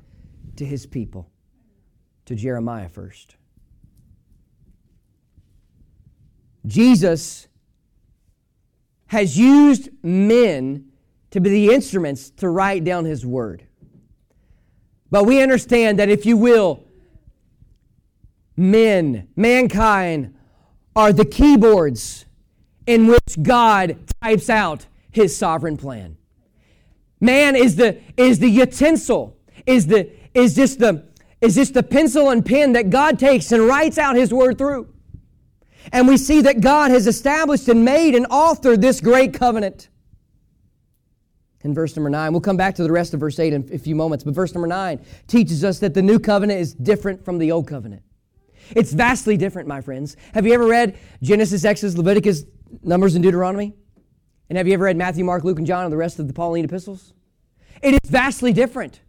to 0.56 0.64
his 0.64 0.86
people, 0.86 1.28
to 2.26 2.36
Jeremiah 2.36 2.88
first. 2.88 3.34
Jesus 6.64 7.48
has 9.06 9.36
used 9.36 9.88
men 10.02 10.84
to 11.30 11.40
be 11.40 11.50
the 11.50 11.74
instruments 11.74 12.30
to 12.30 12.48
write 12.48 12.84
down 12.84 13.04
his 13.04 13.26
word. 13.26 13.66
But 15.10 15.24
we 15.24 15.42
understand 15.42 15.98
that, 15.98 16.08
if 16.08 16.26
you 16.26 16.36
will, 16.36 16.84
men, 18.58 19.28
mankind, 19.36 20.34
are 20.96 21.12
the 21.12 21.24
keyboards 21.24 22.26
in 22.86 23.06
which 23.06 23.42
God 23.42 23.98
types 24.22 24.50
out 24.50 24.86
his 25.10 25.36
sovereign 25.36 25.76
plan. 25.76 26.16
Man 27.20 27.56
is 27.56 27.76
the, 27.76 28.00
is 28.16 28.38
the 28.38 28.48
utensil, 28.48 29.36
is, 29.66 29.86
the, 29.86 30.10
is, 30.34 30.54
just 30.54 30.78
the, 30.78 31.06
is 31.40 31.54
just 31.54 31.74
the 31.74 31.82
pencil 31.82 32.30
and 32.30 32.44
pen 32.44 32.72
that 32.72 32.90
God 32.90 33.18
takes 33.18 33.52
and 33.52 33.66
writes 33.66 33.98
out 33.98 34.16
his 34.16 34.32
word 34.32 34.58
through. 34.58 34.92
And 35.92 36.06
we 36.06 36.16
see 36.16 36.40
that 36.42 36.60
God 36.60 36.90
has 36.90 37.06
established 37.06 37.68
and 37.68 37.84
made 37.84 38.14
and 38.14 38.26
authored 38.28 38.80
this 38.80 39.00
great 39.00 39.34
covenant. 39.34 39.88
In 41.62 41.74
verse 41.74 41.96
number 41.96 42.10
9, 42.10 42.32
we'll 42.32 42.40
come 42.40 42.56
back 42.56 42.76
to 42.76 42.82
the 42.82 42.92
rest 42.92 43.14
of 43.14 43.20
verse 43.20 43.38
8 43.38 43.52
in 43.52 43.70
a 43.72 43.78
few 43.78 43.94
moments, 43.94 44.22
but 44.24 44.34
verse 44.34 44.54
number 44.54 44.68
9 44.68 45.04
teaches 45.26 45.64
us 45.64 45.78
that 45.80 45.92
the 45.92 46.02
new 46.02 46.18
covenant 46.18 46.60
is 46.60 46.72
different 46.72 47.24
from 47.24 47.38
the 47.38 47.50
old 47.50 47.66
covenant. 47.66 48.02
It's 48.74 48.92
vastly 48.92 49.36
different, 49.36 49.68
my 49.68 49.80
friends. 49.80 50.16
Have 50.34 50.46
you 50.46 50.52
ever 50.52 50.66
read 50.66 50.98
Genesis, 51.22 51.64
Exodus, 51.64 51.96
Leviticus, 51.96 52.44
Numbers, 52.82 53.14
and 53.14 53.22
Deuteronomy? 53.22 53.74
And 54.48 54.56
have 54.56 54.66
you 54.66 54.74
ever 54.74 54.84
read 54.84 54.96
Matthew, 54.96 55.24
Mark, 55.24 55.44
Luke, 55.44 55.58
and 55.58 55.66
John, 55.66 55.84
and 55.84 55.92
the 55.92 55.96
rest 55.96 56.18
of 56.18 56.26
the 56.26 56.34
Pauline 56.34 56.64
epistles? 56.64 57.12
It 57.82 57.94
is 57.94 58.10
vastly 58.10 58.52
different. 58.52 59.00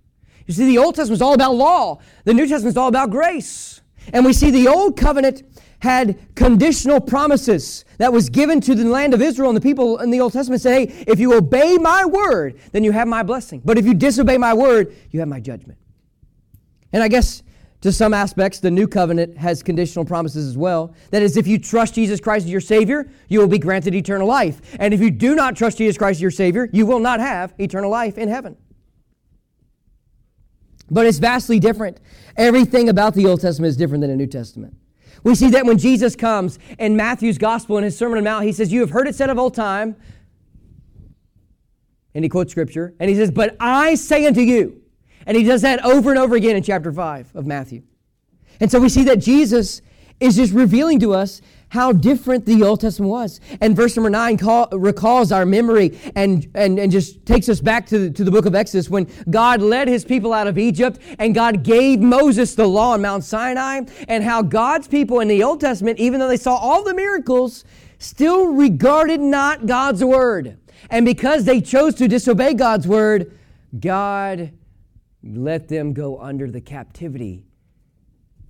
You 0.45 0.53
see, 0.53 0.65
the 0.65 0.77
Old 0.77 0.95
Testament 0.95 1.17
is 1.17 1.21
all 1.21 1.33
about 1.33 1.55
law, 1.55 1.99
the 2.23 2.33
New 2.33 2.47
Testament 2.47 2.73
is 2.73 2.77
all 2.77 2.87
about 2.87 3.11
grace. 3.11 3.81
And 4.13 4.25
we 4.25 4.33
see 4.33 4.49
the 4.49 4.67
Old 4.67 4.97
Covenant 4.97 5.43
had 5.79 6.17
conditional 6.35 6.99
promises 6.99 7.85
that 7.99 8.11
was 8.11 8.29
given 8.29 8.59
to 8.61 8.75
the 8.75 8.83
land 8.83 9.13
of 9.13 9.21
Israel 9.21 9.49
and 9.49 9.57
the 9.57 9.61
people 9.61 9.99
in 9.99 10.09
the 10.09 10.19
Old 10.19 10.33
Testament 10.33 10.61
say, 10.61 10.85
hey, 10.85 11.03
if 11.07 11.19
you 11.19 11.33
obey 11.33 11.77
my 11.77 12.05
word, 12.05 12.59
then 12.71 12.83
you 12.83 12.91
have 12.91 13.07
my 13.07 13.23
blessing. 13.23 13.61
But 13.63 13.77
if 13.77 13.85
you 13.85 13.93
disobey 13.93 14.37
my 14.37 14.53
word, 14.53 14.93
you 15.11 15.19
have 15.19 15.29
my 15.29 15.39
judgment. 15.39 15.79
And 16.91 17.03
I 17.03 17.07
guess 17.07 17.43
to 17.81 17.93
some 17.93 18.13
aspects, 18.13 18.59
the 18.59 18.71
new 18.71 18.87
covenant 18.87 19.37
has 19.37 19.63
conditional 19.63 20.03
promises 20.03 20.45
as 20.45 20.57
well. 20.57 20.93
That 21.11 21.21
is, 21.21 21.37
if 21.37 21.47
you 21.47 21.57
trust 21.57 21.95
Jesus 21.95 22.19
Christ 22.19 22.45
as 22.45 22.51
your 22.51 22.61
Savior, 22.61 23.09
you 23.29 23.39
will 23.39 23.47
be 23.47 23.59
granted 23.59 23.95
eternal 23.95 24.27
life. 24.27 24.59
And 24.79 24.93
if 24.93 24.99
you 24.99 25.09
do 25.09 25.33
not 25.33 25.55
trust 25.55 25.77
Jesus 25.77 25.97
Christ 25.97 26.17
as 26.17 26.21
your 26.21 26.31
Savior, 26.31 26.69
you 26.73 26.85
will 26.85 26.99
not 26.99 27.21
have 27.21 27.53
eternal 27.57 27.89
life 27.89 28.17
in 28.17 28.27
heaven. 28.27 28.57
But 30.91 31.05
it's 31.05 31.19
vastly 31.19 31.59
different. 31.59 31.99
Everything 32.35 32.89
about 32.89 33.13
the 33.13 33.25
Old 33.25 33.41
Testament 33.41 33.69
is 33.69 33.77
different 33.77 34.01
than 34.01 34.09
the 34.09 34.17
New 34.17 34.27
Testament. 34.27 34.75
We 35.23 35.35
see 35.35 35.49
that 35.49 35.65
when 35.65 35.77
Jesus 35.77 36.15
comes 36.15 36.59
in 36.77 36.95
Matthew's 36.95 37.37
gospel 37.37 37.77
in 37.77 37.83
his 37.83 37.97
Sermon 37.97 38.17
on 38.17 38.23
the 38.23 38.29
Mount, 38.29 38.45
he 38.45 38.51
says, 38.51 38.71
You 38.71 38.81
have 38.81 38.89
heard 38.89 39.07
it 39.07 39.15
said 39.15 39.29
of 39.29 39.37
old 39.37 39.53
time. 39.53 39.95
And 42.13 42.25
he 42.25 42.29
quotes 42.29 42.51
scripture. 42.51 42.95
And 42.99 43.09
he 43.09 43.15
says, 43.15 43.31
But 43.31 43.55
I 43.59 43.95
say 43.95 44.25
unto 44.25 44.41
you. 44.41 44.81
And 45.29 45.37
he 45.37 45.43
does 45.43 45.61
that 45.61 45.85
over 45.85 46.09
and 46.09 46.17
over 46.17 46.35
again 46.35 46.55
in 46.55 46.63
chapter 46.63 46.91
5 46.91 47.35
of 47.35 47.45
Matthew. 47.45 47.83
And 48.59 48.71
so 48.71 48.79
we 48.79 48.89
see 48.89 49.03
that 49.03 49.17
Jesus 49.17 49.83
is 50.19 50.35
just 50.35 50.51
revealing 50.53 50.99
to 51.01 51.13
us 51.13 51.39
how 51.67 51.91
different 51.91 52.47
the 52.47 52.63
Old 52.63 52.81
Testament 52.81 53.11
was. 53.11 53.39
And 53.61 53.75
verse 53.75 53.95
number 53.95 54.09
9 54.09 54.37
call, 54.37 54.69
recalls 54.71 55.31
our 55.31 55.45
memory 55.45 55.99
and, 56.15 56.49
and, 56.55 56.79
and 56.79 56.91
just 56.91 57.27
takes 57.27 57.47
us 57.47 57.61
back 57.61 57.85
to 57.89 57.99
the, 57.99 58.09
to 58.09 58.23
the 58.23 58.31
book 58.31 58.47
of 58.47 58.55
Exodus 58.55 58.89
when 58.89 59.07
God 59.29 59.61
led 59.61 59.87
his 59.87 60.03
people 60.03 60.33
out 60.33 60.47
of 60.47 60.57
Egypt 60.57 60.97
and 61.19 61.35
God 61.35 61.61
gave 61.61 61.99
Moses 61.99 62.55
the 62.55 62.67
law 62.67 62.93
on 62.93 63.03
Mount 63.03 63.23
Sinai, 63.23 63.81
and 64.07 64.23
how 64.23 64.41
God's 64.41 64.87
people 64.87 65.19
in 65.19 65.27
the 65.27 65.43
Old 65.43 65.61
Testament, 65.61 65.99
even 65.99 66.19
though 66.19 66.27
they 66.27 66.37
saw 66.37 66.55
all 66.55 66.83
the 66.83 66.95
miracles, 66.95 67.65
still 67.99 68.47
regarded 68.47 69.21
not 69.21 69.67
God's 69.67 70.03
word. 70.03 70.57
And 70.89 71.05
because 71.05 71.45
they 71.45 71.61
chose 71.61 71.93
to 71.95 72.07
disobey 72.07 72.55
God's 72.55 72.87
word, 72.87 73.37
God 73.79 74.53
let 75.23 75.67
them 75.67 75.93
go 75.93 76.19
under 76.19 76.49
the 76.49 76.61
captivity 76.61 77.45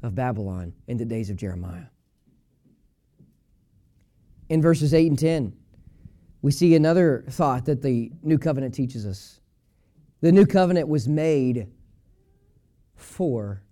of 0.04 0.16
Babylon 0.16 0.74
in 0.88 0.98
the 0.98 1.06
days 1.06 1.30
of 1.30 1.38
Jeremiah 1.38 1.88
in 4.50 4.62
verses 4.62 4.94
8 4.94 5.08
and 5.08 5.20
10, 5.20 5.54
we 6.42 6.52
see 6.52 6.76
another 6.76 7.24
thought 7.30 7.66
that 7.66 7.82
the 7.82 8.12
new 8.24 8.38
covenant 8.38 8.74
teaches 8.74 9.06
us. 9.06 9.40
The 10.22 10.32
new 10.32 10.46
covenant 10.46 10.88
was 10.88 11.08
made 11.08 11.68
for 12.96 13.64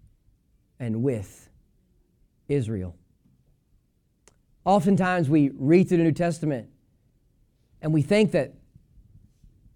and 0.80 1.02
with 1.02 1.50
Israel. 2.48 2.96
Oftentimes 4.64 5.30
we 5.30 5.50
read 5.56 5.90
through 5.90 5.98
the 5.98 6.04
New 6.04 6.12
Testament 6.12 6.70
and 7.82 7.94
we 7.94 8.02
think 8.02 8.32
that 8.32 8.54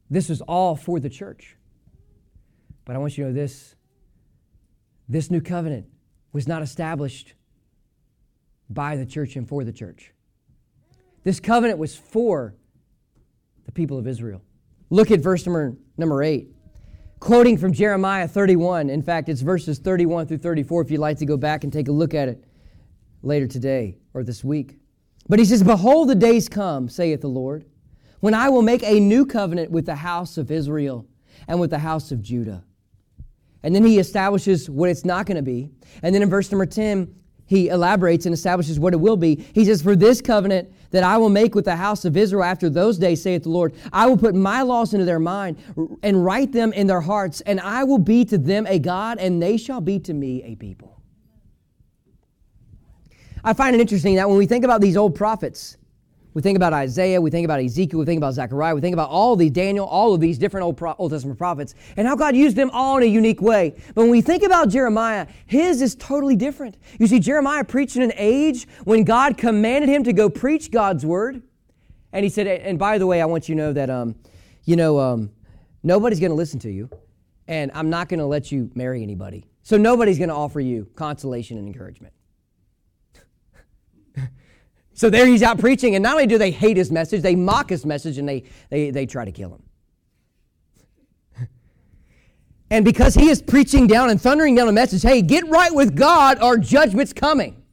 this 0.10 0.30
is 0.30 0.42
all 0.42 0.76
for 0.76 1.00
the 1.00 1.10
church. 1.10 1.56
But 2.92 2.98
I 2.98 3.00
want 3.00 3.18
you 3.18 3.24
to 3.24 3.30
know 3.30 3.34
this 3.34 3.74
this 5.08 5.32
new 5.32 5.40
covenant 5.40 5.86
was 6.34 6.46
not 6.46 6.62
established 6.62 7.36
by 8.70 8.98
the 8.98 9.06
church 9.06 9.38
and 9.38 9.48
for 9.48 9.64
the 9.64 9.72
church. 9.72 10.12
This 11.24 11.40
covenant 11.40 11.80
was 11.80 11.96
for 11.96 12.54
the 13.64 13.72
people 13.72 13.98
of 13.98 14.08
Israel. 14.08 14.42
Look 14.90 15.10
at 15.10 15.22
verse 15.22 15.46
number, 15.46 15.78
number 15.96 16.22
8. 16.22 16.50
Quoting 17.22 17.58
from 17.58 17.72
Jeremiah 17.72 18.28
31. 18.28 18.90
In 18.90 19.02
fact, 19.02 19.30
it's 19.30 19.40
verses 19.40 19.80
31 19.80 20.28
through 20.28 20.40
34 20.40 20.82
if 20.82 20.92
you'd 20.92 21.00
like 21.00 21.20
to 21.20 21.26
go 21.26 21.38
back 21.38 21.64
and 21.64 21.72
take 21.72 21.88
a 21.88 21.94
look 21.94 22.14
at 22.14 22.28
it 22.28 22.44
later 23.24 23.48
today 23.48 24.00
or 24.14 24.22
this 24.22 24.44
week. 24.44 24.80
But 25.30 25.40
he 25.40 25.46
says, 25.46 25.64
Behold, 25.64 26.10
the 26.10 26.16
days 26.16 26.50
come, 26.50 26.90
saith 26.90 27.22
the 27.22 27.30
Lord, 27.30 27.64
when 28.20 28.34
I 28.34 28.50
will 28.50 28.62
make 28.62 28.84
a 28.84 29.00
new 29.00 29.26
covenant 29.26 29.72
with 29.72 29.86
the 29.86 29.96
house 29.96 30.38
of 30.38 30.52
Israel 30.52 31.08
and 31.48 31.58
with 31.58 31.70
the 31.70 31.80
house 31.80 32.12
of 32.12 32.22
Judah. 32.22 32.66
And 33.64 33.76
then 33.76 33.84
he 33.84 34.00
establishes 34.00 34.70
what 34.70 34.90
it's 34.90 35.06
not 35.06 35.26
going 35.26 35.38
to 35.38 35.44
be. 35.44 35.70
And 36.02 36.14
then 36.14 36.22
in 36.22 36.30
verse 36.30 36.52
number 36.52 36.66
10, 36.66 37.14
he 37.46 37.68
elaborates 37.68 38.26
and 38.26 38.34
establishes 38.34 38.80
what 38.80 38.94
it 38.94 38.98
will 38.98 39.18
be. 39.18 39.46
He 39.54 39.66
says, 39.66 39.82
For 39.82 39.96
this 39.96 40.22
covenant 40.22 40.72
that 40.92 41.04
I 41.04 41.18
will 41.18 41.30
make 41.30 41.54
with 41.54 41.66
the 41.66 41.76
house 41.76 42.06
of 42.06 42.16
Israel 42.16 42.44
after 42.44 42.70
those 42.70 42.98
days, 42.98 43.22
saith 43.22 43.44
the 43.44 43.50
Lord, 43.50 43.74
I 43.92 44.08
will 44.08 44.18
put 44.18 44.36
my 44.36 44.62
laws 44.62 44.94
into 44.94 45.06
their 45.06 45.20
mind 45.20 45.58
and 46.02 46.24
write 46.24 46.54
them 46.54 46.72
in 46.72 46.88
their 46.88 47.02
hearts, 47.02 47.42
and 47.42 47.60
I 47.60 47.84
will 47.84 47.98
be 47.98 48.24
to 48.26 48.38
them 48.38 48.66
a 48.68 48.80
God, 48.80 49.18
and 49.20 49.42
they 49.42 49.58
shall 49.58 49.82
be 49.82 50.00
to 50.00 50.14
me 50.14 50.42
a 50.44 50.56
people. 50.56 51.02
I 53.44 53.54
find 53.54 53.76
it 53.76 53.82
interesting 53.82 54.16
that 54.16 54.30
when 54.30 54.38
we 54.38 54.46
think 54.46 54.64
about 54.64 54.80
these 54.80 54.96
old 54.96 55.16
prophets, 55.16 55.76
we 56.34 56.42
think 56.42 56.56
about 56.56 56.72
Isaiah, 56.72 57.20
we 57.20 57.30
think 57.30 57.46
about 57.46 57.60
Ezekiel, 57.60 58.00
we 58.00 58.06
think 58.06 58.18
about 58.18 58.34
Zechariah, 58.34 58.74
we 58.74 58.82
think 58.82 58.94
about 58.94 59.10
all 59.10 59.36
these 59.36 59.52
Daniel, 59.52 59.86
all 59.86 60.14
of 60.14 60.22
these 60.22 60.38
different 60.38 60.64
Old, 60.64 60.78
Pro- 60.78 60.96
Old 60.98 61.12
Testament 61.12 61.38
prophets, 61.38 61.76
and 61.98 62.08
how 62.08 62.16
God 62.16 62.36
used 62.36 62.56
them 62.56 62.70
all 62.72 62.98
in 62.98 63.04
a 63.04 63.08
unique 63.08 63.42
way. 63.42 63.76
But 63.94 64.04
when 64.04 64.10
we 64.10 64.22
think 64.22 64.44
about 64.44 64.70
Jeremiah, 64.70 65.28
his 65.46 65.82
is 65.82 65.96
totally 65.96 66.36
different. 66.36 66.78
You 67.00 67.08
see, 67.08 67.20
Jeremiah 67.20 67.64
preached 67.64 67.98
in 67.98 68.02
an 68.02 68.14
age 68.16 68.68
when 68.86 69.04
God 69.04 69.38
commanded 69.38 69.90
him 69.90 70.04
to 70.06 70.14
go 70.14 70.30
preach 70.30 70.72
God's 70.72 71.06
word. 71.06 71.42
And 72.14 72.24
he 72.24 72.30
said, 72.30 72.48
and 72.48 72.80
by 72.80 72.98
the 72.98 73.08
way, 73.08 73.22
I 73.22 73.26
want 73.26 73.50
you 73.50 73.56
to 73.56 73.62
know 73.62 73.74
that, 73.74 73.90
um, 73.90 74.16
you 74.64 74.76
know, 74.76 75.00
um, 75.00 75.32
nobody's 75.84 76.20
going 76.20 76.32
to 76.32 76.36
listen 76.36 76.60
to 76.60 76.72
you, 76.72 76.90
and 77.48 77.72
I'm 77.74 77.90
not 77.90 78.10
going 78.10 78.20
to 78.20 78.26
let 78.26 78.52
you 78.52 78.70
marry 78.76 79.04
anybody. 79.04 79.48
So 79.64 79.78
nobody's 79.78 80.18
going 80.18 80.30
to 80.30 80.36
offer 80.36 80.60
you 80.60 80.88
consolation 80.96 81.58
and 81.58 81.68
encouragement. 81.68 82.14
So 85.02 85.10
there 85.10 85.26
he's 85.26 85.42
out 85.42 85.58
preaching, 85.58 85.96
and 85.96 86.04
not 86.04 86.12
only 86.12 86.28
do 86.28 86.38
they 86.38 86.52
hate 86.52 86.78
his 86.78 86.92
message, 86.92 87.24
they 87.24 87.36
mock 87.36 87.72
his 87.72 87.88
message 87.88 88.20
and 88.20 88.30
they, 88.30 88.44
they, 88.70 88.92
they 88.92 89.08
try 89.08 89.26
to 89.26 89.32
kill 89.32 89.56
him. 89.56 89.64
And 92.70 92.86
because 92.86 93.16
he 93.16 93.28
is 93.28 93.42
preaching 93.42 93.88
down 93.88 94.12
and 94.12 94.22
thundering 94.22 94.54
down 94.54 94.68
a 94.68 94.72
message, 94.72 95.02
hey, 95.02 95.24
get 95.24 95.48
right 95.48 95.74
with 95.74 95.96
God 95.96 96.40
or 96.40 96.56
judgment's 96.56 97.14
coming. 97.14 97.64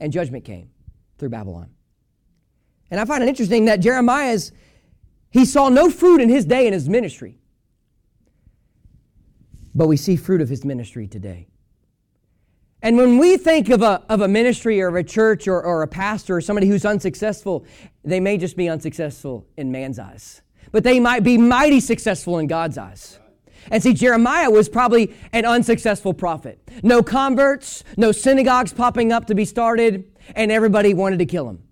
And 0.00 0.10
judgment 0.10 0.46
came 0.46 0.70
through 1.18 1.28
Babylon. 1.28 1.68
And 2.90 2.98
I 2.98 3.04
find 3.04 3.22
it 3.22 3.28
interesting 3.28 3.66
that 3.66 3.80
Jeremiah's, 3.80 4.50
he 5.28 5.44
saw 5.44 5.68
no 5.68 5.90
fruit 5.90 6.22
in 6.22 6.30
his 6.30 6.46
day 6.46 6.66
in 6.66 6.72
his 6.72 6.88
ministry. 6.88 7.38
But 9.74 9.88
we 9.88 9.98
see 9.98 10.16
fruit 10.16 10.40
of 10.40 10.48
his 10.48 10.64
ministry 10.64 11.06
today. 11.06 11.48
And 12.82 12.96
when 12.96 13.18
we 13.18 13.36
think 13.36 13.70
of 13.70 13.82
a, 13.82 14.02
of 14.08 14.20
a 14.20 14.28
ministry 14.28 14.80
or 14.80 14.96
a 14.96 15.04
church 15.04 15.48
or, 15.48 15.62
or 15.62 15.82
a 15.82 15.88
pastor 15.88 16.36
or 16.36 16.40
somebody 16.40 16.68
who's 16.68 16.84
unsuccessful, 16.84 17.64
they 18.04 18.20
may 18.20 18.36
just 18.38 18.56
be 18.56 18.68
unsuccessful 18.68 19.46
in 19.56 19.72
man's 19.72 19.98
eyes. 19.98 20.42
But 20.72 20.84
they 20.84 21.00
might 21.00 21.22
be 21.22 21.38
mighty 21.38 21.80
successful 21.80 22.38
in 22.38 22.46
God's 22.46 22.76
eyes. 22.76 23.18
And 23.70 23.82
see, 23.82 23.94
Jeremiah 23.94 24.50
was 24.50 24.68
probably 24.68 25.14
an 25.32 25.44
unsuccessful 25.44 26.14
prophet. 26.14 26.60
No 26.82 27.02
converts, 27.02 27.82
no 27.96 28.12
synagogues 28.12 28.72
popping 28.72 29.10
up 29.10 29.26
to 29.26 29.34
be 29.34 29.44
started, 29.44 30.04
and 30.34 30.52
everybody 30.52 30.94
wanted 30.94 31.18
to 31.18 31.26
kill 31.26 31.48
him. 31.48 31.65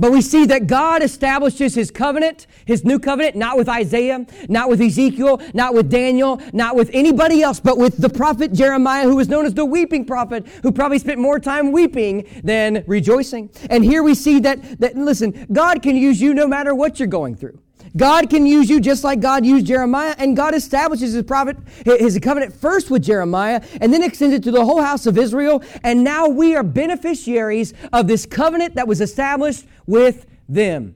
But 0.00 0.12
we 0.12 0.22
see 0.22 0.46
that 0.46 0.66
God 0.66 1.02
establishes 1.02 1.74
his 1.74 1.90
covenant, 1.90 2.46
his 2.64 2.86
new 2.86 2.98
covenant, 2.98 3.36
not 3.36 3.58
with 3.58 3.68
Isaiah, 3.68 4.26
not 4.48 4.70
with 4.70 4.80
Ezekiel, 4.80 5.42
not 5.52 5.74
with 5.74 5.90
Daniel, 5.90 6.40
not 6.54 6.74
with 6.74 6.88
anybody 6.94 7.42
else, 7.42 7.60
but 7.60 7.76
with 7.76 7.98
the 7.98 8.08
prophet 8.08 8.54
Jeremiah, 8.54 9.04
who 9.04 9.16
was 9.16 9.28
known 9.28 9.44
as 9.44 9.52
the 9.52 9.66
weeping 9.66 10.06
prophet, 10.06 10.46
who 10.62 10.72
probably 10.72 10.98
spent 10.98 11.20
more 11.20 11.38
time 11.38 11.70
weeping 11.70 12.26
than 12.42 12.82
rejoicing. 12.86 13.50
And 13.68 13.84
here 13.84 14.02
we 14.02 14.14
see 14.14 14.40
that, 14.40 14.80
that 14.80 14.96
listen, 14.96 15.46
God 15.52 15.82
can 15.82 15.96
use 15.96 16.18
you 16.18 16.32
no 16.32 16.48
matter 16.48 16.74
what 16.74 16.98
you're 16.98 17.06
going 17.06 17.36
through. 17.36 17.60
God 17.96 18.30
can 18.30 18.46
use 18.46 18.70
you 18.70 18.80
just 18.80 19.02
like 19.02 19.20
God 19.20 19.44
used 19.44 19.66
Jeremiah, 19.66 20.14
and 20.16 20.36
God 20.36 20.54
establishes 20.54 21.12
his 21.12 21.24
prophet, 21.24 21.56
his 21.84 22.18
covenant 22.22 22.54
first 22.54 22.90
with 22.90 23.02
Jeremiah, 23.02 23.62
and 23.80 23.92
then 23.92 24.02
extends 24.02 24.34
it 24.34 24.42
to 24.44 24.50
the 24.50 24.64
whole 24.64 24.80
house 24.80 25.06
of 25.06 25.18
Israel. 25.18 25.62
And 25.82 26.04
now 26.04 26.28
we 26.28 26.54
are 26.54 26.62
beneficiaries 26.62 27.74
of 27.92 28.06
this 28.06 28.26
covenant 28.26 28.76
that 28.76 28.86
was 28.86 29.00
established 29.00 29.66
with 29.90 30.26
them. 30.48 30.94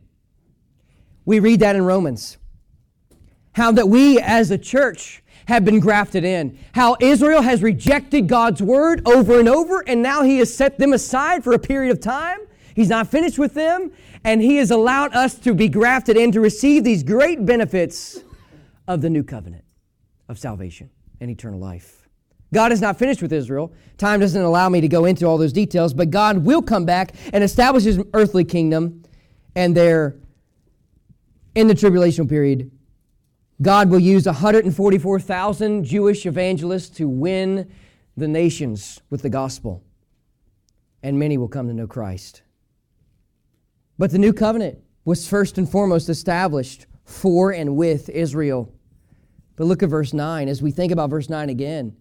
We 1.25 1.41
read 1.41 1.61
that 1.61 1.77
in 1.77 1.85
Romans. 1.85 2.39
How 3.53 3.73
that 3.73 3.89
we 3.89 4.21
as 4.21 4.51
a 4.51 4.59
church 4.59 5.23
have 5.47 5.65
been 5.65 5.81
grafted 5.81 6.25
in. 6.25 6.59
How 6.73 6.97
Israel 7.01 7.43
has 7.43 7.63
rejected 7.63 8.29
God's 8.29 8.63
word 8.63 9.03
over 9.07 9.39
and 9.39 9.49
over, 9.49 9.85
and 9.87 10.03
now 10.03 10.23
he 10.23 10.39
has 10.39 10.55
set 10.55 10.79
them 10.79 10.93
aside 10.93 11.45
for 11.45 11.53
a 11.53 11.59
period 11.59 11.93
of 11.93 12.01
time. 12.01 12.39
He's 12.75 12.89
not 12.89 13.09
finished 13.09 13.39
with 13.39 13.55
them, 13.55 13.93
and 14.25 14.43
He 14.43 14.57
has 14.57 14.71
allowed 14.71 15.15
us 15.15 15.37
to 15.37 15.55
be 15.55 15.69
grafted 15.69 16.17
in 16.17 16.33
to 16.33 16.41
receive 16.41 16.83
these 16.83 17.03
great 17.03 17.47
benefits 17.47 18.21
of 18.89 19.01
the 19.01 19.09
new 19.09 19.23
covenant 19.23 19.65
of 20.29 20.39
salvation 20.39 20.91
and 21.21 21.31
eternal 21.31 21.61
life. 21.61 22.04
God 22.55 22.73
is 22.73 22.81
not 22.81 22.99
finished 22.99 23.21
with 23.21 23.33
Israel. 23.33 23.73
Time 23.99 24.21
doesn't 24.21 24.41
allow 24.41 24.69
me 24.69 24.81
to 24.81 24.89
go 24.89 25.05
into 25.05 25.27
all 25.27 25.37
those 25.37 25.53
details, 25.53 25.93
but 25.93 26.11
God 26.11 26.39
will 26.39 26.63
come 26.63 26.87
back 26.87 27.15
and 27.33 27.45
establish 27.45 27.85
His 27.85 28.01
earthly 28.15 28.45
kingdom, 28.45 29.03
and 29.55 29.77
there, 29.77 30.17
in 31.55 31.67
the 31.67 31.75
tribulation 31.75 32.27
period, 32.27 32.71
God 33.61 33.91
will 33.91 34.01
use 34.01 34.27
144,000 34.27 35.85
Jewish 35.85 36.27
evangelists 36.27 36.89
to 36.97 37.09
win 37.09 37.71
the 38.17 38.29
nations 38.29 39.01
with 39.11 39.23
the 39.23 39.31
gospel, 39.31 39.83
and 41.03 41.19
many 41.19 41.37
will 41.37 41.49
come 41.49 41.69
to 41.69 41.75
know 41.75 41.87
Christ. 41.87 42.43
But 43.99 44.11
the 44.11 44.19
new 44.19 44.33
covenant 44.33 44.79
was 45.05 45.29
first 45.29 45.59
and 45.59 45.69
foremost 45.69 46.09
established 46.09 46.87
for 47.05 47.53
and 47.53 47.77
with 47.77 48.09
Israel. 48.09 48.73
But 49.57 49.65
look 49.65 49.83
at 49.83 49.89
verse 49.89 50.13
9. 50.13 50.49
As 50.49 50.63
we 50.63 50.71
think 50.71 50.91
about 50.91 51.11
verse 51.11 51.29
9 51.29 51.49
again, 51.49 51.97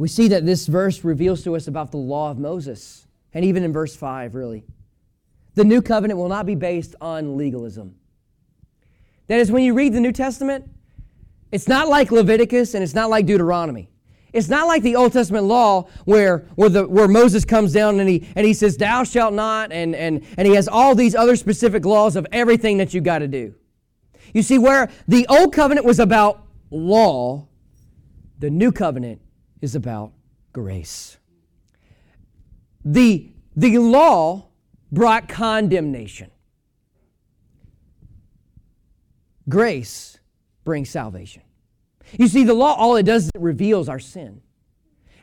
we 0.00 0.08
see 0.08 0.28
that 0.28 0.46
this 0.46 0.66
verse 0.66 1.04
reveals 1.04 1.44
to 1.44 1.54
us 1.54 1.68
about 1.68 1.90
the 1.90 1.98
law 1.98 2.30
of 2.30 2.38
Moses, 2.38 3.06
and 3.34 3.44
even 3.44 3.62
in 3.62 3.70
verse 3.70 3.94
5, 3.94 4.34
really. 4.34 4.64
The 5.56 5.64
new 5.64 5.82
covenant 5.82 6.18
will 6.18 6.30
not 6.30 6.46
be 6.46 6.54
based 6.54 6.94
on 7.02 7.36
legalism. 7.36 7.96
That 9.26 9.40
is, 9.40 9.52
when 9.52 9.62
you 9.62 9.74
read 9.74 9.92
the 9.92 10.00
New 10.00 10.12
Testament, 10.12 10.66
it's 11.52 11.68
not 11.68 11.88
like 11.88 12.10
Leviticus 12.10 12.72
and 12.72 12.82
it's 12.82 12.94
not 12.94 13.10
like 13.10 13.26
Deuteronomy. 13.26 13.90
It's 14.32 14.48
not 14.48 14.66
like 14.66 14.82
the 14.82 14.96
Old 14.96 15.12
Testament 15.12 15.44
law 15.44 15.86
where, 16.06 16.46
where, 16.54 16.70
the, 16.70 16.88
where 16.88 17.06
Moses 17.06 17.44
comes 17.44 17.74
down 17.74 18.00
and 18.00 18.08
he, 18.08 18.26
and 18.34 18.46
he 18.46 18.54
says, 18.54 18.78
Thou 18.78 19.04
shalt 19.04 19.34
not, 19.34 19.70
and, 19.70 19.94
and, 19.94 20.24
and 20.38 20.48
he 20.48 20.54
has 20.54 20.66
all 20.66 20.94
these 20.94 21.14
other 21.14 21.36
specific 21.36 21.84
laws 21.84 22.16
of 22.16 22.26
everything 22.32 22.78
that 22.78 22.94
you 22.94 23.02
got 23.02 23.18
to 23.18 23.28
do. 23.28 23.54
You 24.32 24.40
see, 24.40 24.56
where 24.56 24.88
the 25.06 25.26
Old 25.28 25.52
Covenant 25.52 25.84
was 25.84 26.00
about 26.00 26.46
law, 26.70 27.48
the 28.38 28.48
New 28.48 28.72
Covenant 28.72 29.20
is 29.60 29.74
about 29.74 30.12
grace. 30.52 31.18
The, 32.84 33.30
the 33.56 33.78
law 33.78 34.46
brought 34.90 35.28
condemnation, 35.28 36.30
grace 39.48 40.18
brings 40.64 40.88
salvation. 40.90 41.42
You 42.18 42.28
see, 42.28 42.44
the 42.44 42.54
law, 42.54 42.74
all 42.74 42.96
it 42.96 43.04
does 43.04 43.24
is 43.24 43.30
it 43.34 43.40
reveals 43.40 43.88
our 43.88 44.00
sin. 44.00 44.42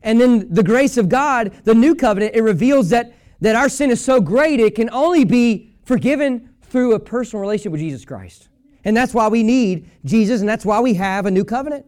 And 0.03 0.21
then 0.21 0.53
the 0.53 0.63
grace 0.63 0.97
of 0.97 1.09
God, 1.09 1.51
the 1.63 1.73
new 1.73 1.95
covenant, 1.95 2.35
it 2.35 2.41
reveals 2.41 2.89
that, 2.89 3.13
that 3.41 3.55
our 3.55 3.67
sin 3.67 3.91
is 3.91 4.03
so 4.03 4.21
great 4.21 4.59
it 4.59 4.75
can 4.75 4.89
only 4.91 5.25
be 5.25 5.75
forgiven 5.83 6.53
through 6.61 6.93
a 6.93 6.99
personal 6.99 7.41
relationship 7.41 7.71
with 7.71 7.81
Jesus 7.81 8.05
Christ. 8.05 8.49
And 8.85 8.95
that's 8.95 9.13
why 9.13 9.27
we 9.27 9.43
need 9.43 9.89
Jesus, 10.05 10.39
and 10.39 10.47
that's 10.47 10.65
why 10.65 10.79
we 10.79 10.93
have 10.93 11.25
a 11.25 11.31
new 11.31 11.43
covenant. 11.43 11.85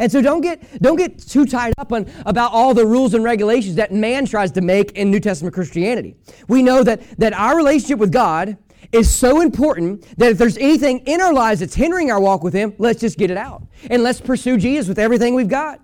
And 0.00 0.10
so 0.10 0.22
don't 0.22 0.40
get, 0.40 0.80
don't 0.80 0.96
get 0.96 1.18
too 1.18 1.44
tied 1.44 1.74
up 1.76 1.92
on 1.92 2.10
about 2.24 2.52
all 2.52 2.72
the 2.72 2.86
rules 2.86 3.12
and 3.12 3.22
regulations 3.22 3.76
that 3.76 3.92
man 3.92 4.24
tries 4.24 4.50
to 4.52 4.62
make 4.62 4.92
in 4.92 5.10
New 5.10 5.20
Testament 5.20 5.54
Christianity. 5.54 6.16
We 6.48 6.62
know 6.62 6.82
that, 6.82 7.02
that 7.18 7.34
our 7.34 7.54
relationship 7.54 7.98
with 7.98 8.10
God 8.10 8.56
is 8.92 9.14
so 9.14 9.42
important 9.42 10.02
that 10.16 10.32
if 10.32 10.38
there's 10.38 10.56
anything 10.56 11.00
in 11.00 11.20
our 11.20 11.34
lives 11.34 11.60
that's 11.60 11.74
hindering 11.74 12.10
our 12.10 12.18
walk 12.18 12.42
with 12.42 12.54
Him, 12.54 12.74
let's 12.78 12.98
just 12.98 13.18
get 13.18 13.30
it 13.30 13.36
out. 13.36 13.62
And 13.90 14.02
let's 14.02 14.22
pursue 14.22 14.56
Jesus 14.56 14.88
with 14.88 14.98
everything 14.98 15.34
we've 15.34 15.48
got. 15.48 15.80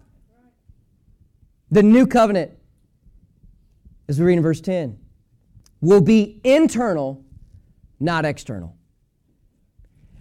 The 1.71 1.83
new 1.83 2.07
covenant, 2.07 2.53
as 4.09 4.19
we 4.19 4.25
read 4.25 4.39
in 4.39 4.43
verse 4.43 4.63
10, 4.63 4.99
will 5.83 6.01
be 6.01 6.41
internal, 6.43 7.23
not 8.01 8.25
external. 8.25 8.77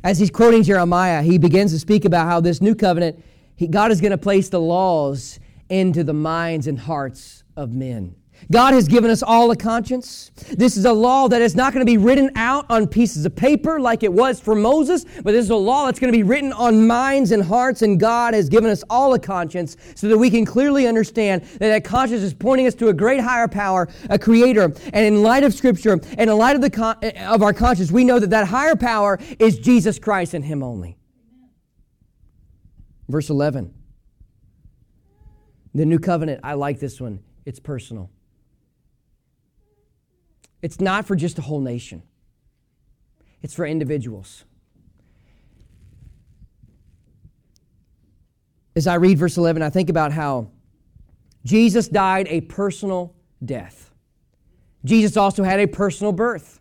As 0.04 0.20
he's 0.20 0.30
quoting 0.30 0.64
Jeremiah, 0.64 1.22
he 1.22 1.38
begins 1.38 1.72
to 1.72 1.80
speak 1.80 2.04
about 2.04 2.28
how 2.28 2.42
this 2.42 2.62
new 2.62 2.76
covenant, 2.76 3.24
he, 3.56 3.68
God 3.68 3.92
is 3.92 4.02
going 4.02 4.12
to 4.12 4.18
place 4.18 4.50
the 4.50 4.60
laws 4.60 5.40
into 5.70 6.04
the 6.04 6.14
minds 6.14 6.68
and 6.68 6.80
hearts 6.80 7.44
of 7.56 7.72
men. 7.72 8.16
God 8.52 8.74
has 8.74 8.88
given 8.88 9.10
us 9.10 9.24
all 9.24 9.50
a 9.52 9.56
conscience. 9.56 10.32
This 10.52 10.78
is 10.78 10.86
a 10.86 10.94
law 10.94 11.28
that 11.30 11.42
is 11.42 11.56
not 11.56 11.74
going 11.74 11.86
to 11.86 11.90
be 11.90 11.98
written 11.98 12.30
out 12.36 12.66
on 12.70 12.88
pieces 12.88 13.26
of 13.26 13.36
paper 13.36 13.80
like 13.80 14.04
it 14.04 14.12
was 14.12 14.40
for 14.40 14.56
Moses, 14.56 15.06
but 15.24 15.32
this 15.32 15.46
is 15.46 15.50
a 15.50 15.56
law 15.56 15.86
that's 15.86 16.00
going 16.00 16.12
to 16.12 16.18
be 16.18 16.24
written 16.24 16.54
on 16.54 16.86
minds 16.86 17.32
and 17.32 17.44
hearts, 17.44 17.82
and 17.82 18.00
God 18.00 18.34
has 18.34 18.50
given 18.50 18.70
us 18.70 18.84
all 18.90 19.14
a 19.14 19.20
conscience 19.20 19.78
so 19.96 20.08
that 20.08 20.18
we 20.18 20.30
can 20.30 20.46
clearly 20.46 20.86
understand 20.86 21.44
that 21.44 21.60
that 21.60 21.84
conscience 21.84 22.22
is 22.22 22.34
pointing 22.34 22.68
us 22.68 22.76
to 22.76 22.90
a 22.90 22.94
great 22.94 23.22
higher 23.22 23.48
power, 23.48 23.88
a 24.10 24.20
creator. 24.20 24.66
And 24.94 25.06
in 25.06 25.24
light 25.24 25.44
of 25.44 25.54
Scripture 25.54 25.94
and 25.94 26.30
in 26.30 26.38
light 26.38 26.56
of, 26.56 26.62
the 26.62 26.70
con- 26.70 26.98
eh, 27.02 27.26
of 27.26 27.42
our 27.42 27.54
conscience, 27.54 27.92
we 27.92 28.04
know 28.04 28.20
that 28.20 28.30
that 28.30 28.48
higher 28.48 28.76
power 28.76 29.18
is 29.40 29.58
Jesus 29.58 29.98
Christ 29.98 30.34
and 30.34 30.44
Him 30.46 30.62
only. 30.62 30.98
Verse 33.08 33.30
11. 33.30 33.74
The 35.74 35.86
new 35.86 36.00
covenant, 36.00 36.42
I 36.44 36.54
like 36.54 36.80
this 36.80 37.02
one. 37.02 37.20
It's 37.46 37.60
personal. 37.60 38.10
It's 40.62 40.80
not 40.80 41.06
for 41.06 41.16
just 41.16 41.38
a 41.38 41.42
whole 41.42 41.62
nation, 41.62 42.02
it's 43.42 43.54
for 43.54 43.66
individuals. 43.66 44.46
As 48.76 48.88
I 48.88 48.96
read 48.96 49.18
verse 49.18 49.38
11, 49.38 49.62
I 49.62 49.70
think 49.70 49.90
about 49.90 50.12
how 50.12 50.50
Jesus 51.46 51.88
died 51.88 52.28
a 52.30 52.42
personal 52.42 53.16
death. 53.44 53.92
Jesus 54.84 55.16
also 55.16 55.44
had 55.44 55.60
a 55.60 55.68
personal 55.68 56.12
birth. 56.12 56.60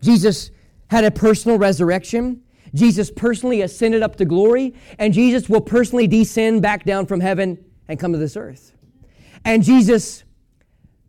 Jesus 0.00 0.50
had 0.88 1.04
a 1.04 1.10
personal 1.10 1.58
resurrection. 1.58 2.42
Jesus 2.74 3.10
personally 3.10 3.62
ascended 3.62 4.02
up 4.02 4.16
to 4.16 4.24
glory, 4.24 4.74
and 4.98 5.12
Jesus 5.12 5.48
will 5.48 5.60
personally 5.60 6.06
descend 6.06 6.62
back 6.62 6.84
down 6.84 7.06
from 7.06 7.20
heaven 7.20 7.64
and 7.88 7.98
come 7.98 8.12
to 8.12 8.18
this 8.18 8.36
earth. 8.36 8.72
And 9.44 9.62
Jesus 9.62 10.24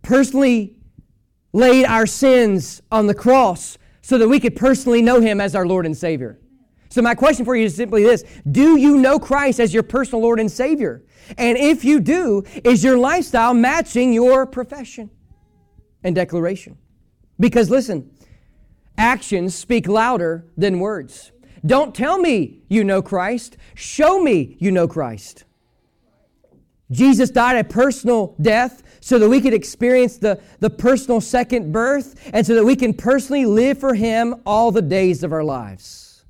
personally 0.02 0.78
laid 1.54 1.86
our 1.86 2.06
sins 2.06 2.82
on 2.92 3.08
the 3.08 3.14
cross 3.14 3.78
so 4.02 4.18
that 4.18 4.28
we 4.28 4.40
could 4.40 4.56
personally 4.56 5.02
know 5.02 5.20
him 5.20 5.42
as 5.42 5.56
our 5.56 5.66
Lord 5.66 5.86
and 5.86 5.98
Savior. 5.98 6.40
So, 6.90 7.02
my 7.02 7.16
question 7.16 7.44
for 7.44 7.56
you 7.56 7.66
is 7.66 7.76
simply 7.76 8.04
this 8.04 8.24
Do 8.50 8.78
you 8.78 8.98
know 8.98 9.20
Christ 9.20 9.60
as 9.60 9.74
your 9.74 9.84
personal 9.84 10.22
Lord 10.22 10.40
and 10.40 10.52
Savior? 10.52 11.04
And 11.38 11.58
if 11.58 11.84
you 11.84 12.00
do, 12.00 12.44
is 12.64 12.84
your 12.84 12.98
lifestyle 12.98 13.54
matching 13.54 14.14
your 14.14 14.46
profession 14.46 15.10
and 16.04 16.16
declaration? 16.16 16.78
Because 17.40 17.70
listen, 17.70 18.10
actions 18.98 19.54
speak 19.56 19.88
louder 19.88 20.46
than 20.56 20.80
words. 20.80 21.32
Don't 21.66 21.94
tell 21.94 22.18
me 22.18 22.62
you 22.68 22.84
know 22.84 23.02
Christ, 23.02 23.58
show 23.76 24.22
me 24.22 24.58
you 24.60 24.72
know 24.72 24.88
Christ. 24.88 25.44
Jesus 26.90 27.30
died 27.30 27.58
a 27.58 27.64
personal 27.64 28.36
death 28.42 28.84
so 29.02 29.20
that 29.20 29.28
we 29.28 29.42
could 29.42 29.54
experience 29.54 30.18
the, 30.18 30.42
the 30.60 30.70
personal 30.70 31.20
second 31.20 31.72
birth 31.72 32.30
and 32.34 32.46
so 32.46 32.56
that 32.56 32.64
we 32.64 32.76
can 32.76 32.94
personally 32.94 33.46
live 33.46 33.78
for 33.78 33.94
Him 33.94 34.36
all 34.46 34.72
the 34.72 34.82
days 34.82 35.24
of 35.24 35.34
our 35.34 35.44
lives. 35.44 36.26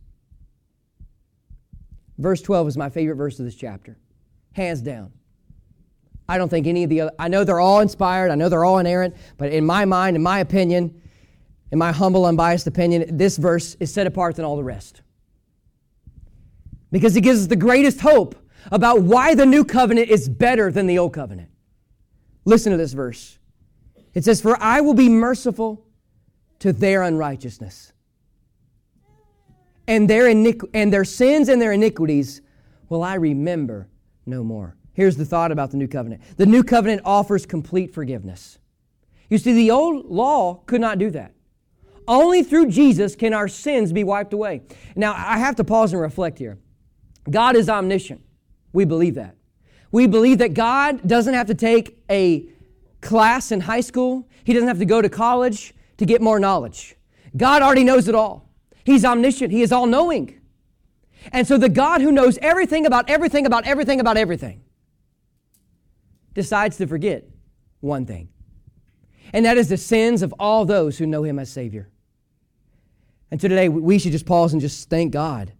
Verse 2.17 2.41
12 2.41 2.69
is 2.69 2.77
my 2.77 2.89
favorite 2.89 3.15
verse 3.15 3.37
of 3.39 3.45
this 3.45 3.55
chapter, 3.55 3.97
hands 4.53 4.81
down. 4.81 5.11
I 6.27 6.37
don't 6.37 6.49
think 6.49 6.67
any 6.67 6.83
of 6.83 6.89
the 6.89 7.01
other, 7.01 7.11
I 7.19 7.27
know 7.27 7.43
they're 7.43 7.59
all 7.59 7.79
inspired, 7.79 8.31
I 8.31 8.35
know 8.35 8.49
they're 8.49 8.65
all 8.65 8.79
inerrant, 8.79 9.15
but 9.37 9.51
in 9.51 9.65
my 9.65 9.85
mind, 9.85 10.15
in 10.15 10.23
my 10.23 10.39
opinion, 10.39 11.01
in 11.71 11.79
my 11.79 11.91
humble, 11.91 12.25
unbiased 12.25 12.67
opinion, 12.67 13.17
this 13.17 13.37
verse 13.37 13.75
is 13.79 13.93
set 13.93 14.07
apart 14.07 14.35
than 14.35 14.45
all 14.45 14.55
the 14.55 14.63
rest. 14.63 15.01
Because 16.91 17.15
it 17.15 17.21
gives 17.21 17.41
us 17.41 17.47
the 17.47 17.55
greatest 17.55 18.01
hope 18.01 18.35
about 18.71 19.01
why 19.01 19.35
the 19.35 19.45
new 19.45 19.63
covenant 19.63 20.09
is 20.09 20.27
better 20.29 20.71
than 20.71 20.87
the 20.87 20.97
old 20.97 21.13
covenant. 21.13 21.49
Listen 22.45 22.71
to 22.71 22.77
this 22.77 22.93
verse. 22.93 23.39
It 24.13 24.23
says, 24.23 24.41
For 24.41 24.57
I 24.61 24.81
will 24.81 24.93
be 24.93 25.09
merciful 25.09 25.85
to 26.59 26.73
their 26.73 27.03
unrighteousness, 27.03 27.93
and 29.87 30.09
their, 30.09 30.25
iniqu- 30.25 30.69
and 30.73 30.91
their 30.91 31.05
sins 31.05 31.49
and 31.49 31.61
their 31.61 31.71
iniquities 31.71 32.41
will 32.89 33.03
I 33.03 33.15
remember 33.15 33.87
no 34.25 34.43
more. 34.43 34.75
Here's 34.93 35.17
the 35.17 35.25
thought 35.25 35.51
about 35.51 35.71
the 35.71 35.77
new 35.77 35.87
covenant 35.87 36.21
the 36.37 36.45
new 36.45 36.63
covenant 36.63 37.01
offers 37.05 37.45
complete 37.45 37.93
forgiveness. 37.93 38.57
You 39.29 39.37
see, 39.37 39.53
the 39.53 39.71
old 39.71 40.05
law 40.05 40.55
could 40.65 40.81
not 40.81 40.97
do 40.97 41.11
that. 41.11 41.33
Only 42.07 42.41
through 42.41 42.67
Jesus 42.67 43.15
can 43.15 43.33
our 43.33 43.47
sins 43.47 43.91
be 43.91 44.03
wiped 44.03 44.33
away. 44.33 44.61
Now, 44.95 45.13
I 45.13 45.37
have 45.37 45.57
to 45.57 45.63
pause 45.63 45.91
and 45.91 46.01
reflect 46.01 46.39
here. 46.39 46.57
God 47.29 47.55
is 47.55 47.69
omniscient. 47.69 48.21
We 48.73 48.85
believe 48.85 49.15
that. 49.15 49.35
We 49.91 50.07
believe 50.07 50.39
that 50.39 50.53
God 50.53 51.07
doesn't 51.07 51.33
have 51.33 51.47
to 51.47 51.55
take 51.55 52.03
a 52.09 52.47
class 53.01 53.51
in 53.51 53.61
high 53.61 53.81
school, 53.81 54.27
He 54.43 54.53
doesn't 54.53 54.67
have 54.67 54.79
to 54.79 54.85
go 54.85 55.01
to 55.01 55.09
college 55.09 55.73
to 55.97 56.05
get 56.05 56.21
more 56.21 56.39
knowledge. 56.39 56.95
God 57.35 57.61
already 57.61 57.83
knows 57.83 58.07
it 58.07 58.15
all. 58.15 58.49
He's 58.83 59.05
omniscient, 59.05 59.51
He 59.51 59.61
is 59.61 59.71
all 59.71 59.85
knowing. 59.85 60.39
And 61.31 61.47
so, 61.47 61.57
the 61.57 61.69
God 61.69 62.01
who 62.01 62.11
knows 62.11 62.37
everything 62.41 62.85
about 62.85 63.09
everything 63.09 63.45
about 63.45 63.65
everything 63.65 63.99
about 63.99 64.17
everything 64.17 64.61
decides 66.33 66.77
to 66.77 66.87
forget 66.87 67.25
one 67.79 68.05
thing, 68.05 68.29
and 69.33 69.45
that 69.45 69.57
is 69.57 69.69
the 69.69 69.77
sins 69.77 70.21
of 70.21 70.33
all 70.39 70.65
those 70.65 70.97
who 70.97 71.05
know 71.05 71.23
Him 71.23 71.39
as 71.39 71.49
Savior. 71.49 71.89
And 73.29 73.41
so 73.41 73.47
today, 73.47 73.67
we 73.67 73.99
should 73.99 74.13
just 74.13 74.25
pause 74.25 74.53
and 74.53 74.61
just 74.61 74.89
thank 74.89 75.11
God 75.11 75.51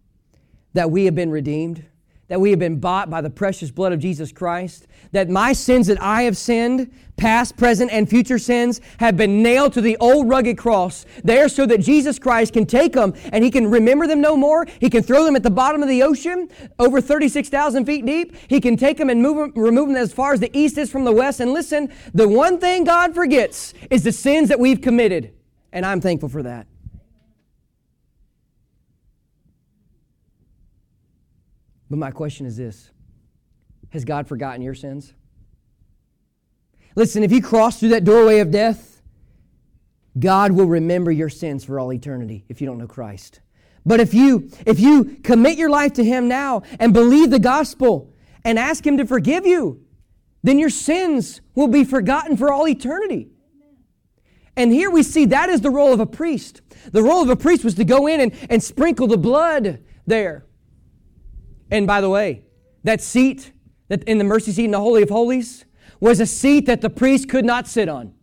that 0.78 0.92
we 0.92 1.06
have 1.06 1.14
been 1.16 1.32
redeemed, 1.32 1.84
that 2.28 2.40
we 2.40 2.50
have 2.50 2.60
been 2.60 2.78
bought 2.78 3.10
by 3.10 3.20
the 3.20 3.28
precious 3.28 3.68
blood 3.68 3.92
of 3.92 3.98
Jesus 3.98 4.30
Christ, 4.30 4.86
that 5.10 5.28
my 5.28 5.52
sins 5.52 5.88
that 5.88 6.00
I 6.00 6.22
have 6.22 6.36
sinned, 6.36 6.94
past, 7.16 7.56
present, 7.56 7.90
and 7.90 8.08
future 8.08 8.38
sins, 8.38 8.80
have 9.00 9.16
been 9.16 9.42
nailed 9.42 9.72
to 9.72 9.80
the 9.80 9.96
old 9.96 10.28
rugged 10.28 10.56
cross 10.56 11.04
there 11.24 11.48
so 11.48 11.66
that 11.66 11.78
Jesus 11.78 12.16
Christ 12.20 12.52
can 12.52 12.64
take 12.64 12.92
them 12.92 13.12
and 13.32 13.42
He 13.42 13.50
can 13.50 13.68
remember 13.68 14.06
them 14.06 14.20
no 14.20 14.36
more. 14.36 14.68
He 14.80 14.88
can 14.88 15.02
throw 15.02 15.24
them 15.24 15.34
at 15.34 15.42
the 15.42 15.50
bottom 15.50 15.82
of 15.82 15.88
the 15.88 16.04
ocean, 16.04 16.48
over 16.78 17.00
36,000 17.00 17.84
feet 17.84 18.06
deep. 18.06 18.36
He 18.46 18.60
can 18.60 18.76
take 18.76 18.98
them 18.98 19.10
and 19.10 19.20
move 19.20 19.36
them, 19.36 19.52
remove 19.60 19.88
them 19.88 19.96
as 19.96 20.12
far 20.12 20.32
as 20.32 20.38
the 20.38 20.56
east 20.56 20.78
is 20.78 20.92
from 20.92 21.02
the 21.02 21.10
west. 21.10 21.40
And 21.40 21.52
listen, 21.52 21.92
the 22.14 22.28
one 22.28 22.60
thing 22.60 22.84
God 22.84 23.16
forgets 23.16 23.74
is 23.90 24.04
the 24.04 24.12
sins 24.12 24.48
that 24.48 24.60
we've 24.60 24.80
committed. 24.80 25.34
And 25.72 25.84
I'm 25.84 26.00
thankful 26.00 26.28
for 26.28 26.44
that. 26.44 26.68
But 31.90 31.98
my 31.98 32.10
question 32.10 32.46
is 32.46 32.56
this 32.56 32.90
Has 33.90 34.04
God 34.04 34.28
forgotten 34.28 34.62
your 34.62 34.74
sins? 34.74 35.14
Listen, 36.94 37.22
if 37.22 37.32
you 37.32 37.40
cross 37.40 37.78
through 37.78 37.90
that 37.90 38.04
doorway 38.04 38.40
of 38.40 38.50
death, 38.50 39.02
God 40.18 40.52
will 40.52 40.66
remember 40.66 41.12
your 41.12 41.28
sins 41.28 41.64
for 41.64 41.78
all 41.78 41.92
eternity 41.92 42.44
if 42.48 42.60
you 42.60 42.66
don't 42.66 42.78
know 42.78 42.88
Christ. 42.88 43.40
But 43.86 44.00
if 44.00 44.12
you 44.12 44.50
if 44.66 44.80
you 44.80 45.18
commit 45.22 45.58
your 45.58 45.70
life 45.70 45.94
to 45.94 46.04
him 46.04 46.28
now 46.28 46.62
and 46.78 46.92
believe 46.92 47.30
the 47.30 47.38
gospel 47.38 48.12
and 48.44 48.58
ask 48.58 48.86
him 48.86 48.96
to 48.98 49.06
forgive 49.06 49.46
you, 49.46 49.84
then 50.42 50.58
your 50.58 50.70
sins 50.70 51.40
will 51.54 51.68
be 51.68 51.84
forgotten 51.84 52.36
for 52.36 52.52
all 52.52 52.68
eternity. 52.68 53.28
And 54.56 54.72
here 54.72 54.90
we 54.90 55.04
see 55.04 55.24
that 55.26 55.48
is 55.48 55.60
the 55.60 55.70
role 55.70 55.92
of 55.92 56.00
a 56.00 56.06
priest. 56.06 56.62
The 56.90 57.02
role 57.02 57.22
of 57.22 57.30
a 57.30 57.36
priest 57.36 57.64
was 57.64 57.74
to 57.76 57.84
go 57.84 58.08
in 58.08 58.20
and, 58.20 58.34
and 58.50 58.62
sprinkle 58.62 59.06
the 59.06 59.16
blood 59.16 59.84
there. 60.04 60.47
And 61.70 61.86
by 61.86 62.00
the 62.00 62.08
way, 62.08 62.42
that 62.84 63.00
seat 63.00 63.52
that 63.88 64.04
in 64.04 64.18
the 64.18 64.24
mercy 64.24 64.52
seat 64.52 64.66
in 64.66 64.70
the 64.70 64.80
Holy 64.80 65.02
of 65.02 65.08
Holies 65.08 65.64
was 66.00 66.20
a 66.20 66.26
seat 66.26 66.66
that 66.66 66.80
the 66.80 66.90
priest 66.90 67.28
could 67.28 67.44
not 67.44 67.66
sit 67.66 67.88
on. 67.88 68.14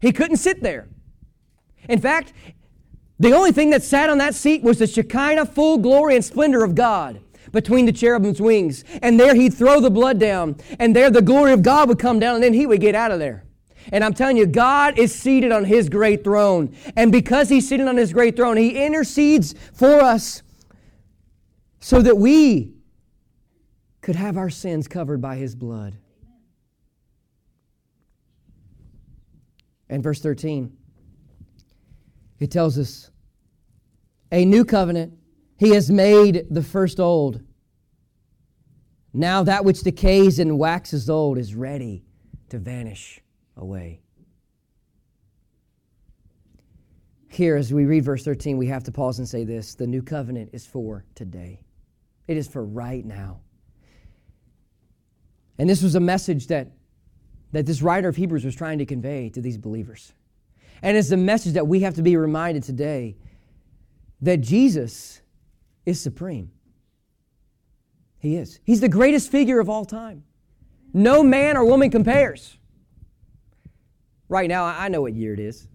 He 0.00 0.12
couldn't 0.12 0.36
sit 0.36 0.62
there. 0.62 0.88
In 1.88 2.00
fact, 2.00 2.32
the 3.18 3.32
only 3.32 3.52
thing 3.52 3.70
that 3.70 3.82
sat 3.82 4.10
on 4.10 4.18
that 4.18 4.34
seat 4.34 4.62
was 4.62 4.78
the 4.78 4.86
Shekinah 4.86 5.46
full 5.46 5.78
glory 5.78 6.16
and 6.16 6.24
splendor 6.24 6.64
of 6.64 6.74
God 6.74 7.20
between 7.52 7.86
the 7.86 7.92
cherubim's 7.92 8.40
wings. 8.40 8.84
And 9.00 9.18
there 9.18 9.34
he'd 9.34 9.54
throw 9.54 9.80
the 9.80 9.90
blood 9.90 10.18
down, 10.18 10.56
and 10.78 10.94
there 10.94 11.10
the 11.10 11.22
glory 11.22 11.52
of 11.52 11.62
God 11.62 11.88
would 11.88 11.98
come 11.98 12.18
down, 12.18 12.36
and 12.36 12.44
then 12.44 12.54
he 12.54 12.66
would 12.66 12.80
get 12.80 12.94
out 12.94 13.10
of 13.10 13.18
there. 13.18 13.44
And 13.92 14.04
I'm 14.04 14.14
telling 14.14 14.36
you, 14.36 14.46
God 14.46 14.98
is 14.98 15.14
seated 15.14 15.52
on 15.52 15.64
his 15.64 15.88
great 15.88 16.22
throne. 16.24 16.74
And 16.96 17.10
because 17.10 17.48
he's 17.48 17.68
seated 17.68 17.88
on 17.88 17.96
his 17.96 18.12
great 18.12 18.36
throne, 18.36 18.56
he 18.56 18.84
intercedes 18.84 19.54
for 19.72 20.00
us 20.00 20.42
so 21.80 22.00
that 22.00 22.16
we 22.16 22.74
could 24.02 24.16
have 24.16 24.36
our 24.36 24.50
sins 24.50 24.88
covered 24.88 25.22
by 25.22 25.36
his 25.36 25.54
blood. 25.54 25.96
And 29.88 30.02
verse 30.02 30.20
13, 30.20 30.76
it 32.40 32.50
tells 32.50 32.78
us 32.78 33.10
a 34.32 34.44
new 34.44 34.64
covenant, 34.64 35.14
he 35.56 35.70
has 35.70 35.90
made 35.90 36.46
the 36.50 36.62
first 36.62 36.98
old. 36.98 37.42
Now 39.12 39.44
that 39.44 39.64
which 39.64 39.82
decays 39.82 40.38
and 40.38 40.58
waxes 40.58 41.08
old 41.08 41.38
is 41.38 41.54
ready 41.54 42.04
to 42.48 42.58
vanish 42.58 43.20
away. 43.56 44.00
Here, 47.28 47.56
as 47.56 47.72
we 47.72 47.84
read 47.84 48.04
verse 48.04 48.24
13, 48.24 48.58
we 48.58 48.66
have 48.66 48.84
to 48.84 48.92
pause 48.92 49.18
and 49.18 49.28
say 49.28 49.44
this 49.44 49.74
the 49.74 49.86
new 49.86 50.02
covenant 50.02 50.50
is 50.52 50.66
for 50.66 51.04
today, 51.14 51.62
it 52.26 52.36
is 52.36 52.48
for 52.48 52.64
right 52.64 53.04
now. 53.04 53.40
And 55.58 55.68
this 55.68 55.82
was 55.82 55.94
a 55.94 56.00
message 56.00 56.46
that, 56.48 56.68
that 57.52 57.66
this 57.66 57.82
writer 57.82 58.08
of 58.08 58.16
Hebrews 58.16 58.44
was 58.44 58.54
trying 58.54 58.78
to 58.78 58.86
convey 58.86 59.28
to 59.30 59.40
these 59.40 59.58
believers. 59.58 60.12
And 60.82 60.96
it's 60.96 61.10
a 61.10 61.16
message 61.16 61.54
that 61.54 61.66
we 61.66 61.80
have 61.80 61.94
to 61.94 62.02
be 62.02 62.16
reminded 62.16 62.62
today 62.62 63.16
that 64.20 64.40
Jesus 64.40 65.20
is 65.86 66.00
supreme. 66.00 66.50
He 68.18 68.36
is. 68.36 68.60
He's 68.64 68.80
the 68.80 68.88
greatest 68.88 69.30
figure 69.30 69.60
of 69.60 69.68
all 69.68 69.84
time. 69.84 70.24
No 70.92 71.22
man 71.22 71.56
or 71.56 71.64
woman 71.64 71.90
compares. 71.90 72.56
Right 74.28 74.48
now, 74.48 74.64
I 74.64 74.88
know 74.88 75.02
what 75.02 75.14
year 75.14 75.34
it 75.34 75.40
is. 75.40 75.68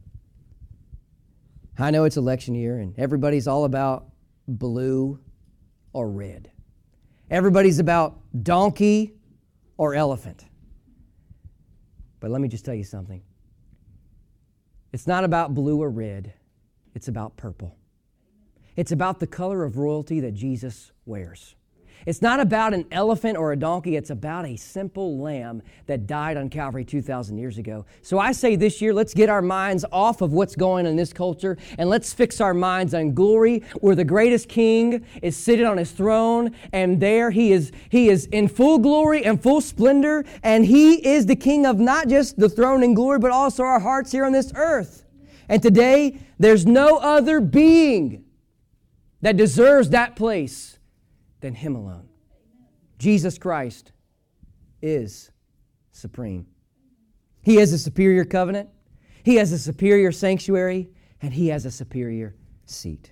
I 1.78 1.92
know 1.92 2.06
it's 2.06 2.18
election 2.18 2.56
year, 2.56 2.80
and 2.80 2.98
everybody's 2.98 3.48
all 3.48 3.66
about 3.66 4.08
blue 4.48 5.20
or 5.94 6.10
red. 6.10 6.50
Everybody's 7.30 7.80
about 7.80 8.20
donkey 8.44 9.14
or 9.78 9.94
elephant. 9.94 10.46
But 12.20 12.32
let 12.32 12.42
me 12.42 12.48
just 12.48 12.66
tell 12.66 12.74
you 12.74 12.84
something. 12.84 13.22
It's 14.92 15.08
not 15.08 15.24
about 15.24 15.54
blue 15.54 15.82
or 15.82 15.90
red, 15.90 16.34
it's 16.96 17.08
about 17.08 17.38
purple. 17.38 17.78
It's 18.76 18.92
about 18.92 19.20
the 19.20 19.28
color 19.28 19.64
of 19.64 19.78
royalty 19.78 20.20
that 20.20 20.34
Jesus 20.34 20.92
wears. 21.06 21.56
It's 22.06 22.22
not 22.22 22.40
about 22.40 22.74
an 22.74 22.86
elephant 22.92 23.38
or 23.38 23.52
a 23.52 23.56
donkey, 23.56 23.96
it's 23.96 24.10
about 24.10 24.46
a 24.46 24.56
simple 24.56 25.18
lamb 25.20 25.62
that 25.88 26.08
died 26.08 26.38
on 26.38 26.50
Calvary 26.50 26.86
2,000 26.86 27.38
years 27.38 27.58
ago. 27.58 27.86
So 28.02 28.20
I 28.20 28.32
say 28.32 28.56
this 28.56 28.82
year, 28.82 28.94
let's 28.94 29.14
get 29.14 29.30
our 29.30 29.42
minds 29.42 29.84
off 29.92 30.22
of 30.22 30.32
what's 30.32 30.56
going 30.56 30.86
on 30.86 30.92
in 30.92 30.96
this 30.96 31.12
culture 31.12 31.58
and 31.78 31.90
let's 31.90 32.14
fix 32.14 32.40
our 32.40 32.54
minds 32.54 32.94
on 32.94 33.14
glory, 33.14 33.64
where 33.82 33.96
the 33.96 34.06
greatest 34.06 34.48
king 34.48 35.06
is 35.22 35.36
sitting 35.36 35.66
on 35.66 35.78
his 35.78 35.92
throne, 35.92 36.56
and 36.72 37.00
there 37.00 37.32
he 37.32 37.52
is, 37.52 37.72
he 37.90 38.10
is 38.10 38.26
in 38.28 38.48
full 38.48 38.78
glory 38.78 39.26
and 39.26 39.42
full 39.42 39.62
splendor, 39.62 40.24
and 40.44 40.66
he 40.66 40.96
is 41.08 41.26
the 41.26 41.36
king 41.36 41.66
of 41.66 41.80
not 41.80 42.08
just 42.08 42.38
the 42.38 42.50
throne 42.50 42.84
and 42.84 42.96
glory, 42.96 43.20
but 43.20 43.32
also 43.32 43.64
our 43.64 43.80
hearts 43.80 44.12
here 44.12 44.26
on 44.26 44.32
this 44.32 44.52
earth. 44.56 45.04
And 45.50 45.62
today, 45.62 46.20
there's 46.40 46.66
no 46.66 46.98
other 46.98 47.40
being 47.40 48.26
that 49.22 49.38
deserves 49.38 49.90
that 49.90 50.16
place 50.16 50.77
than 51.40 51.54
Him 51.54 51.76
alone. 51.76 52.08
Jesus 52.98 53.38
Christ 53.38 53.92
is 54.82 55.32
supreme. 55.92 56.48
He 57.44 57.56
has 57.56 57.72
a 57.74 57.78
superior 57.78 58.26
covenant, 58.26 58.70
He 59.24 59.36
has 59.36 59.52
a 59.52 59.60
superior 59.60 60.12
sanctuary, 60.12 60.90
and 61.22 61.34
He 61.34 61.48
has 61.48 61.66
a 61.66 61.72
superior 61.72 62.36
seat. 62.66 63.12